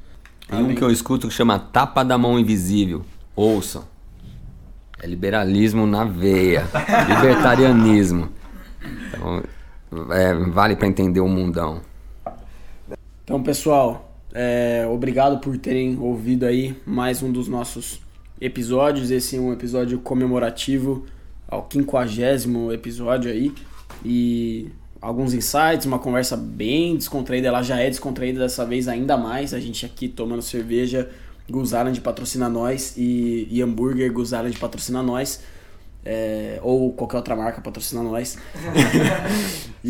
[0.49, 3.05] Tem um que eu escuto que chama Tapa da Mão Invisível.
[3.35, 3.85] Ouçam.
[5.03, 6.65] É liberalismo na veia.
[7.09, 8.29] Libertarianismo.
[9.09, 9.43] Então,
[10.13, 11.81] é, vale pra entender o mundão.
[13.25, 18.02] Então, pessoal, é, obrigado por terem ouvido aí mais um dos nossos
[18.43, 19.11] episódios.
[19.11, 21.07] Esse é um episódio comemorativo
[21.47, 23.55] ao quinquagésimo episódio aí.
[24.05, 24.69] E
[25.01, 27.49] alguns insights, uma conversa bem descontraída.
[27.49, 29.55] Ela já é descontraída dessa vez ainda mais.
[29.55, 31.09] A gente aqui tomando cerveja,
[31.49, 35.41] Guzarand patrocina nós e, e hambúrguer Guzarand patrocina nós.
[36.05, 38.37] É, ou qualquer outra marca patrocina nós.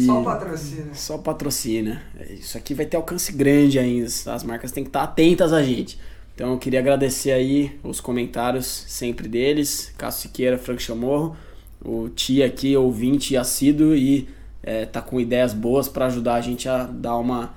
[0.05, 0.91] Só patrocínio.
[0.93, 2.03] só patrocina.
[2.29, 4.07] Isso aqui vai ter alcance grande ainda.
[4.27, 5.99] As marcas têm que estar atentas a gente.
[6.35, 9.93] Então eu queria agradecer aí os comentários sempre deles.
[9.99, 11.37] Cássio Siqueira, Franco Chamorro.
[11.85, 14.29] O Tia aqui, ouvinte assíduo e
[14.63, 17.53] é, tá com ideias boas para ajudar a gente a dar uma,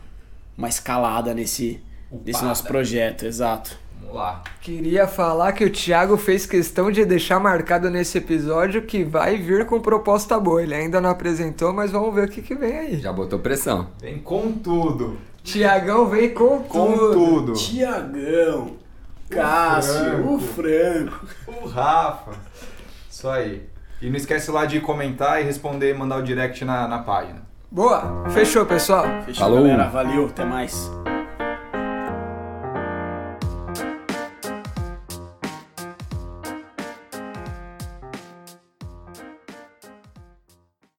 [0.57, 1.79] uma escalada nesse,
[2.25, 3.25] nesse nosso projeto.
[3.25, 3.77] Exato.
[3.99, 4.43] Vamos lá.
[4.61, 9.65] Queria falar que o Thiago fez questão de deixar marcado nesse episódio que vai vir
[9.65, 10.61] com proposta boa.
[10.61, 12.99] Ele ainda não apresentou, mas vamos ver o que, que vem aí.
[12.99, 13.89] Já botou pressão.
[14.01, 15.17] Vem com tudo.
[15.45, 17.13] Tiagão vem com, Com tudo.
[17.13, 17.53] tudo.
[17.53, 18.71] Tiagão,
[19.29, 21.25] Cássio, o Franco.
[21.61, 22.31] O Rafa.
[23.09, 23.69] Isso aí.
[24.01, 27.43] E não esquece lá de comentar e responder, mandar o direct na, na página.
[27.71, 29.05] Boa, fechou, pessoal.
[29.25, 29.61] Fechou, Falou.
[29.61, 29.87] galera.
[29.89, 30.89] Valeu, até mais.